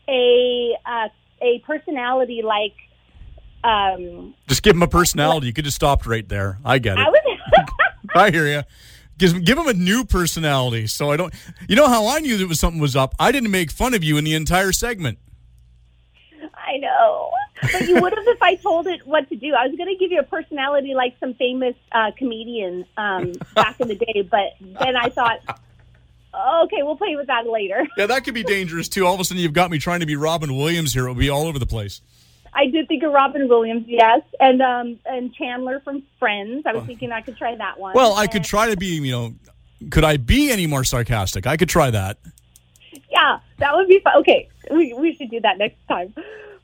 a 0.08 0.76
uh, 0.86 1.10
a 1.42 1.60
personality 1.60 2.42
like 2.44 2.74
um, 3.66 4.36
Just 4.48 4.64
give 4.64 4.76
him 4.76 4.84
a 4.84 4.88
personality. 4.88 5.48
You 5.48 5.54
could 5.54 5.66
have 5.66 5.74
stopped 5.74 6.06
right 6.06 6.28
there. 6.28 6.60
I 6.64 6.78
get 6.78 6.98
it. 6.98 7.02
I 7.02 7.10
was. 7.10 7.40
I 8.16 8.32
hear 8.32 8.48
you. 8.48 8.64
Give, 9.18 9.44
give 9.44 9.58
him 9.58 9.68
a 9.68 9.74
new 9.74 10.04
personality. 10.04 10.88
So 10.88 11.12
I 11.12 11.18
don't. 11.18 11.34
You 11.68 11.76
know 11.76 11.88
how 11.88 12.08
I 12.08 12.20
knew 12.20 12.38
that 12.38 12.48
was 12.48 12.60
something 12.60 12.82
was 12.82 12.96
up? 12.96 13.16
I 13.20 13.32
didn't 13.32 13.52
make 13.52 13.72
fun 13.72 13.94
of 13.94 14.04
you 14.04 14.18
in 14.18 14.24
the 14.24 14.36
entire 14.36 14.72
segment. 14.72 15.18
I 16.54 16.78
know. 16.78 17.32
But 17.62 17.88
you 17.88 18.02
would 18.02 18.14
have 18.14 18.28
if 18.28 18.42
I 18.42 18.56
told 18.56 18.88
it 18.88 19.06
what 19.08 19.30
to 19.30 19.36
do. 19.36 19.54
I 19.54 19.68
was 19.68 19.78
going 19.78 19.90
to 19.90 19.96
give 19.96 20.12
you 20.12 20.20
a 20.20 20.24
personality 20.24 20.94
like 20.94 21.16
some 21.20 21.34
famous 21.36 21.76
uh, 21.92 22.12
comedian 22.18 22.86
um, 22.98 23.34
back 23.54 23.80
in 23.80 23.88
the 23.88 23.96
day, 23.96 24.28
but 24.30 24.56
then 24.60 24.98
I 24.98 25.10
thought, 25.10 25.40
okay, 26.64 26.84
we'll 26.84 26.98
play 26.98 27.16
with 27.16 27.28
that 27.28 27.48
later. 27.48 27.88
Yeah, 27.98 28.08
that 28.08 28.26
could 28.26 28.34
be 28.34 28.44
dangerous 28.44 28.90
too. 28.90 29.06
All 29.06 29.14
of 29.14 29.20
a 29.20 29.24
sudden, 29.24 29.42
you've 29.42 29.54
got 29.54 29.72
me 29.72 29.80
trying 29.80 30.02
to 30.02 30.06
be 30.06 30.16
Robin 30.16 30.56
Williams 30.56 30.94
here. 30.94 31.04
It'll 31.04 31.16
be 31.16 31.30
all 31.30 31.48
over 31.48 31.60
the 31.60 31.66
place. 31.66 32.02
I 32.56 32.68
did 32.68 32.88
think 32.88 33.04
of 33.04 33.12
Robin 33.12 33.48
Williams, 33.50 33.84
yes, 33.86 34.22
and 34.40 34.62
um, 34.62 34.98
and 35.06 35.34
Chandler 35.34 35.82
from 35.82 36.04
Friends. 36.18 36.64
I 36.66 36.74
was 36.74 36.86
thinking 36.86 37.12
I 37.12 37.22
could 37.22 37.38
try 37.38 37.54
that 37.56 37.78
one. 37.78 37.94
Well, 37.94 38.16
I 38.16 38.28
could 38.28 38.46
try 38.46 38.70
to 38.70 38.78
be. 38.78 38.96
You 38.96 39.12
know, 39.12 39.36
could 39.92 40.06
I 40.06 40.18
be 40.18 40.50
any 40.52 40.66
more 40.66 40.86
sarcastic? 40.86 41.46
I 41.46 41.58
could 41.58 41.68
try 41.68 41.92
that. 41.92 42.18
Yeah, 43.12 43.40
that 43.58 43.76
would 43.76 43.88
be 43.88 44.00
fun. 44.00 44.14
Okay, 44.20 44.50
we 44.72 44.94
we 44.94 45.16
should 45.16 45.30
do 45.30 45.42
that 45.42 45.58
next 45.58 45.76
time. 45.90 46.14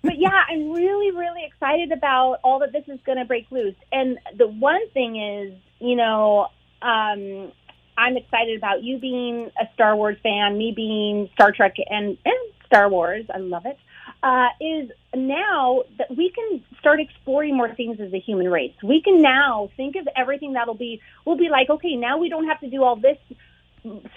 But 0.01 0.17
yeah, 0.17 0.43
I'm 0.49 0.71
really 0.71 1.11
really 1.11 1.43
excited 1.45 1.91
about 1.91 2.39
all 2.43 2.59
that 2.59 2.71
this 2.71 2.85
is 2.87 2.99
going 3.05 3.17
to 3.17 3.25
break 3.25 3.51
loose. 3.51 3.75
And 3.91 4.17
the 4.37 4.47
one 4.47 4.89
thing 4.91 5.17
is, 5.17 5.53
you 5.79 5.95
know, 5.97 6.47
um, 6.81 7.51
I'm 7.97 8.15
excited 8.15 8.57
about 8.57 8.81
you 8.81 8.97
being 8.97 9.51
a 9.59 9.67
Star 9.73 9.95
Wars 9.97 10.17
fan, 10.23 10.57
me 10.57 10.71
being 10.73 11.29
Star 11.33 11.51
Trek 11.51 11.75
and 11.89 12.17
and 12.23 12.53
Star 12.65 12.89
Wars. 12.89 13.25
I 13.33 13.39
love 13.39 13.65
it. 13.65 13.77
Uh, 14.23 14.49
is 14.59 14.91
now 15.15 15.81
that 15.97 16.15
we 16.15 16.29
can 16.29 16.63
start 16.79 16.99
exploring 16.99 17.57
more 17.57 17.73
things 17.73 17.99
as 17.99 18.13
a 18.13 18.19
human 18.19 18.47
race. 18.51 18.75
We 18.83 19.01
can 19.01 19.19
now 19.19 19.71
think 19.75 19.95
of 19.95 20.07
everything 20.15 20.53
that'll 20.53 20.75
be. 20.75 21.01
We'll 21.25 21.37
be 21.37 21.49
like, 21.49 21.71
okay, 21.71 21.95
now 21.95 22.19
we 22.19 22.29
don't 22.29 22.45
have 22.45 22.59
to 22.59 22.69
do 22.69 22.83
all 22.83 22.95
this 22.97 23.17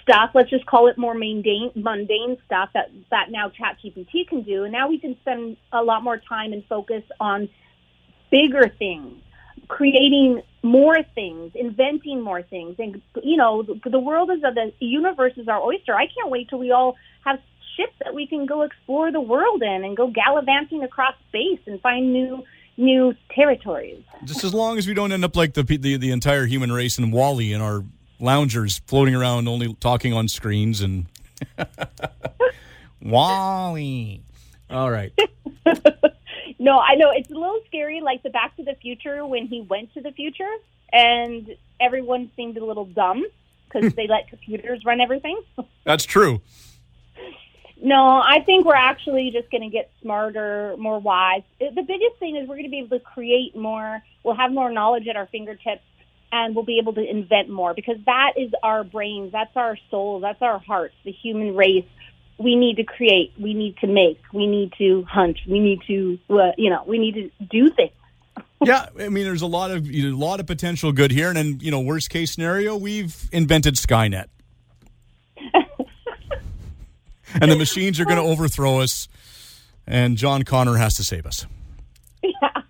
stuff. 0.01 0.31
Let's 0.33 0.49
just 0.49 0.65
call 0.65 0.87
it 0.87 0.97
more 0.97 1.13
mundane, 1.15 1.71
mundane 1.75 2.37
stuff 2.45 2.69
that 2.73 2.91
that 3.09 3.31
now 3.31 3.49
ChatGPT 3.49 4.27
can 4.27 4.43
do. 4.43 4.63
And 4.63 4.71
now 4.71 4.89
we 4.89 4.99
can 4.99 5.17
spend 5.21 5.57
a 5.71 5.81
lot 5.81 6.03
more 6.03 6.17
time 6.17 6.53
and 6.53 6.63
focus 6.65 7.03
on 7.19 7.49
bigger 8.29 8.69
things, 8.69 9.21
creating 9.67 10.43
more 10.61 11.01
things, 11.15 11.53
inventing 11.55 12.21
more 12.21 12.43
things. 12.43 12.75
And 12.77 13.01
you 13.23 13.37
know, 13.37 13.63
the, 13.63 13.89
the 13.89 13.99
world 13.99 14.29
is 14.31 14.43
a, 14.43 14.53
the 14.53 14.71
universe 14.85 15.33
is 15.37 15.47
our 15.47 15.61
oyster. 15.61 15.95
I 15.95 16.07
can't 16.07 16.29
wait 16.29 16.49
till 16.49 16.59
we 16.59 16.71
all 16.71 16.95
have 17.23 17.39
ships 17.75 17.93
that 18.03 18.13
we 18.13 18.27
can 18.27 18.45
go 18.45 18.61
explore 18.63 19.11
the 19.11 19.21
world 19.21 19.61
in 19.61 19.83
and 19.83 19.95
go 19.95 20.07
gallivanting 20.07 20.83
across 20.83 21.15
space 21.29 21.59
and 21.65 21.81
find 21.81 22.13
new 22.13 22.43
new 22.77 23.15
territories. 23.31 24.03
Just 24.25 24.43
as 24.43 24.53
long 24.53 24.77
as 24.77 24.87
we 24.87 24.93
don't 24.93 25.11
end 25.11 25.23
up 25.23 25.35
like 25.35 25.53
the 25.53 25.63
the, 25.63 25.97
the 25.97 26.11
entire 26.11 26.45
human 26.45 26.71
race 26.71 26.97
and 26.97 27.11
WALL-E 27.11 27.53
and 27.53 27.63
our 27.63 27.83
loungers 28.19 28.79
floating 28.87 29.15
around 29.15 29.47
only 29.47 29.73
talking 29.75 30.13
on 30.13 30.27
screens 30.27 30.81
and 30.81 31.05
WALL-E. 33.01 34.21
All 34.69 34.89
right. 34.89 35.13
No, 36.65 36.79
I 36.79 36.95
know 36.95 37.11
it's 37.11 37.29
a 37.29 37.33
little 37.33 37.59
scary, 37.67 38.01
like 38.01 38.23
the 38.23 38.29
Back 38.29 38.55
to 38.57 38.63
the 38.63 38.75
Future 38.75 39.25
when 39.25 39.45
he 39.47 39.61
went 39.61 39.93
to 39.93 40.01
the 40.01 40.11
future, 40.11 40.49
and 40.91 41.55
everyone 41.79 42.31
seemed 42.35 42.57
a 42.57 42.65
little 42.65 42.85
dumb 42.85 43.23
because 43.69 43.93
they 43.95 44.07
let 44.07 44.29
computers 44.29 44.83
run 44.85 45.01
everything. 45.01 45.39
That's 45.83 46.05
true. 46.05 46.41
No, 47.81 48.21
I 48.23 48.39
think 48.45 48.65
we're 48.65 48.75
actually 48.75 49.31
just 49.31 49.51
going 49.51 49.63
to 49.63 49.69
get 49.69 49.91
smarter, 50.01 50.75
more 50.77 50.99
wise. 50.99 51.41
The 51.59 51.81
biggest 51.81 52.17
thing 52.19 52.35
is 52.37 52.47
we're 52.47 52.55
going 52.55 52.63
to 52.63 52.69
be 52.69 52.79
able 52.79 52.97
to 52.97 53.03
create 53.03 53.55
more. 53.55 54.01
We'll 54.23 54.35
have 54.35 54.51
more 54.51 54.71
knowledge 54.71 55.07
at 55.07 55.15
our 55.17 55.27
fingertips, 55.27 55.83
and 56.31 56.55
we'll 56.55 56.65
be 56.65 56.79
able 56.79 56.93
to 56.93 57.07
invent 57.07 57.49
more 57.49 57.73
because 57.73 57.97
that 58.05 58.33
is 58.37 58.51
our 58.63 58.83
brains, 58.83 59.31
that's 59.31 59.55
our 59.55 59.77
soul, 59.91 60.19
that's 60.19 60.41
our 60.41 60.59
hearts, 60.59 60.95
the 61.03 61.11
human 61.11 61.55
race. 61.55 61.85
We 62.37 62.55
need 62.55 62.77
to 62.77 62.83
create. 62.83 63.33
We 63.39 63.53
need 63.53 63.77
to 63.77 63.87
make. 63.87 64.19
We 64.33 64.47
need 64.47 64.73
to 64.77 65.03
hunt. 65.03 65.39
We 65.47 65.59
need 65.59 65.81
to, 65.87 66.19
uh, 66.29 66.51
you 66.57 66.69
know, 66.69 66.83
we 66.85 66.97
need 66.97 67.13
to 67.15 67.45
do 67.45 67.71
things. 67.71 67.91
Yeah, 68.63 68.87
I 68.99 69.09
mean, 69.09 69.25
there's 69.25 69.43
a 69.43 69.47
lot 69.47 69.69
of 69.69 69.85
you 69.85 70.09
know, 70.09 70.15
a 70.15 70.17
lot 70.17 70.39
of 70.39 70.47
potential 70.47 70.91
good 70.91 71.11
here, 71.11 71.27
and 71.27 71.37
then 71.37 71.59
you 71.61 71.69
know, 71.69 71.81
worst 71.81 72.09
case 72.09 72.31
scenario, 72.31 72.75
we've 72.75 73.29
invented 73.31 73.75
Skynet, 73.75 74.25
and 77.33 77.51
the 77.51 77.55
machines 77.55 77.99
are 77.99 78.05
going 78.05 78.17
to 78.17 78.23
overthrow 78.23 78.79
us, 78.79 79.07
and 79.87 80.17
John 80.17 80.43
Connor 80.43 80.75
has 80.75 80.95
to 80.95 81.03
save 81.03 81.25
us. 81.25 81.45
Yeah. 82.23 82.61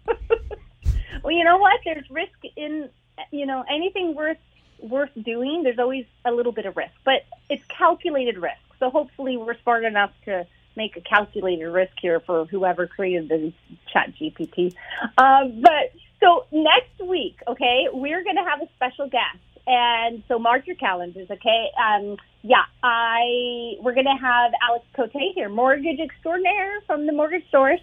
well, 1.24 1.32
you 1.34 1.46
know 1.46 1.58
what? 1.58 1.80
There's 1.86 2.10
risk 2.10 2.34
in 2.58 2.90
you 3.32 3.46
know 3.46 3.64
anything 3.70 4.14
worth 4.14 4.38
worth 4.80 5.12
doing. 5.24 5.64
There's 5.64 5.80
always 5.80 6.06
a 6.26 6.32
little 6.32 6.52
bit 6.52 6.66
of 6.66 6.76
risk, 6.76 6.92
but 7.06 7.26
it's 7.50 7.64
calculated 7.68 8.38
risk. 8.38 8.60
So 8.80 8.90
hopefully, 8.90 9.38
we're 9.38 9.58
smart 9.62 9.86
enough 9.86 10.12
to 10.26 10.46
make 10.76 10.98
a 10.98 11.02
calculated 11.02 11.68
risk 11.70 11.94
here 12.02 12.20
for 12.20 12.46
whoever 12.46 12.88
created 12.88 13.30
the 13.30 13.54
Chat 13.92 14.14
GPT. 14.16 14.76
Um, 15.18 15.62
but 15.62 15.94
so 16.20 16.46
next 16.52 17.00
week, 17.08 17.40
okay, 17.48 17.88
we're 17.92 18.24
going 18.24 18.36
to 18.36 18.44
have 18.44 18.62
a 18.62 18.68
special 18.76 19.08
guest. 19.08 19.40
And 19.68 20.24
so 20.28 20.38
mark 20.38 20.68
your 20.68 20.76
calendars, 20.76 21.30
okay? 21.32 21.68
Um, 21.78 22.18
yeah, 22.46 22.64
I 22.84 23.74
we're 23.82 23.96
going 23.96 24.06
to 24.06 24.22
have 24.22 24.52
Alex 24.62 24.86
Cote 24.96 25.12
here, 25.34 25.50
mortgage 25.50 26.00
extraordinaire 26.00 26.80
from 26.86 27.08
the 27.08 27.12
Mortgage 27.12 27.44
Source, 27.50 27.82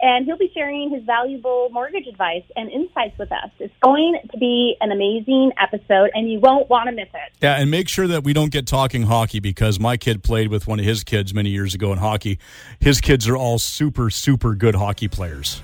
and 0.00 0.24
he'll 0.24 0.38
be 0.38 0.52
sharing 0.54 0.90
his 0.90 1.02
valuable 1.02 1.68
mortgage 1.72 2.06
advice 2.06 2.44
and 2.54 2.70
insights 2.70 3.18
with 3.18 3.32
us. 3.32 3.50
It's 3.58 3.74
going 3.82 4.20
to 4.30 4.38
be 4.38 4.76
an 4.80 4.92
amazing 4.92 5.50
episode, 5.60 6.10
and 6.14 6.30
you 6.30 6.38
won't 6.38 6.70
want 6.70 6.88
to 6.88 6.94
miss 6.94 7.08
it. 7.12 7.32
Yeah, 7.42 7.56
and 7.56 7.72
make 7.72 7.88
sure 7.88 8.06
that 8.06 8.22
we 8.22 8.32
don't 8.32 8.52
get 8.52 8.68
talking 8.68 9.02
hockey 9.02 9.40
because 9.40 9.80
my 9.80 9.96
kid 9.96 10.22
played 10.22 10.46
with 10.46 10.68
one 10.68 10.78
of 10.78 10.84
his 10.84 11.02
kids 11.02 11.34
many 11.34 11.50
years 11.50 11.74
ago 11.74 11.90
in 11.92 11.98
hockey. 11.98 12.38
His 12.78 13.00
kids 13.00 13.26
are 13.26 13.36
all 13.36 13.58
super, 13.58 14.10
super 14.10 14.54
good 14.54 14.76
hockey 14.76 15.08
players. 15.08 15.60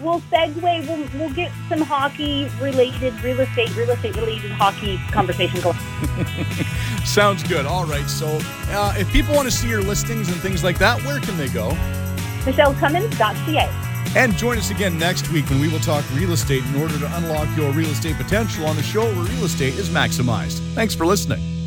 We'll 0.00 0.20
segue. 0.20 0.62
We'll, 0.62 1.20
we'll 1.20 1.34
get 1.34 1.50
some 1.68 1.80
hockey 1.80 2.48
related, 2.60 3.20
real 3.22 3.40
estate, 3.40 3.74
real 3.76 3.90
estate 3.90 4.16
related 4.16 4.50
hockey 4.52 4.98
conversation 5.10 5.60
going. 5.60 5.76
Sounds 7.04 7.42
good. 7.42 7.66
All 7.66 7.84
right. 7.84 8.08
So, 8.08 8.38
uh, 8.68 8.94
if 8.96 9.10
people 9.12 9.34
want 9.34 9.46
to 9.46 9.52
see 9.52 9.68
your 9.68 9.82
listings 9.82 10.28
and 10.28 10.40
things 10.40 10.62
like 10.62 10.78
that, 10.78 11.02
where 11.04 11.18
can 11.20 11.36
they 11.36 11.48
go? 11.48 11.70
MicheleCummins.ca. 12.44 13.88
And 14.16 14.34
join 14.36 14.56
us 14.56 14.70
again 14.70 14.98
next 14.98 15.30
week 15.30 15.48
when 15.50 15.60
we 15.60 15.68
will 15.68 15.80
talk 15.80 16.04
real 16.14 16.32
estate 16.32 16.64
in 16.64 16.80
order 16.80 16.98
to 16.98 17.16
unlock 17.16 17.48
your 17.56 17.72
real 17.72 17.90
estate 17.90 18.16
potential 18.16 18.66
on 18.66 18.76
the 18.76 18.82
show 18.82 19.04
where 19.04 19.24
real 19.24 19.44
estate 19.44 19.74
is 19.74 19.90
maximized. 19.90 20.60
Thanks 20.74 20.94
for 20.94 21.04
listening. 21.04 21.57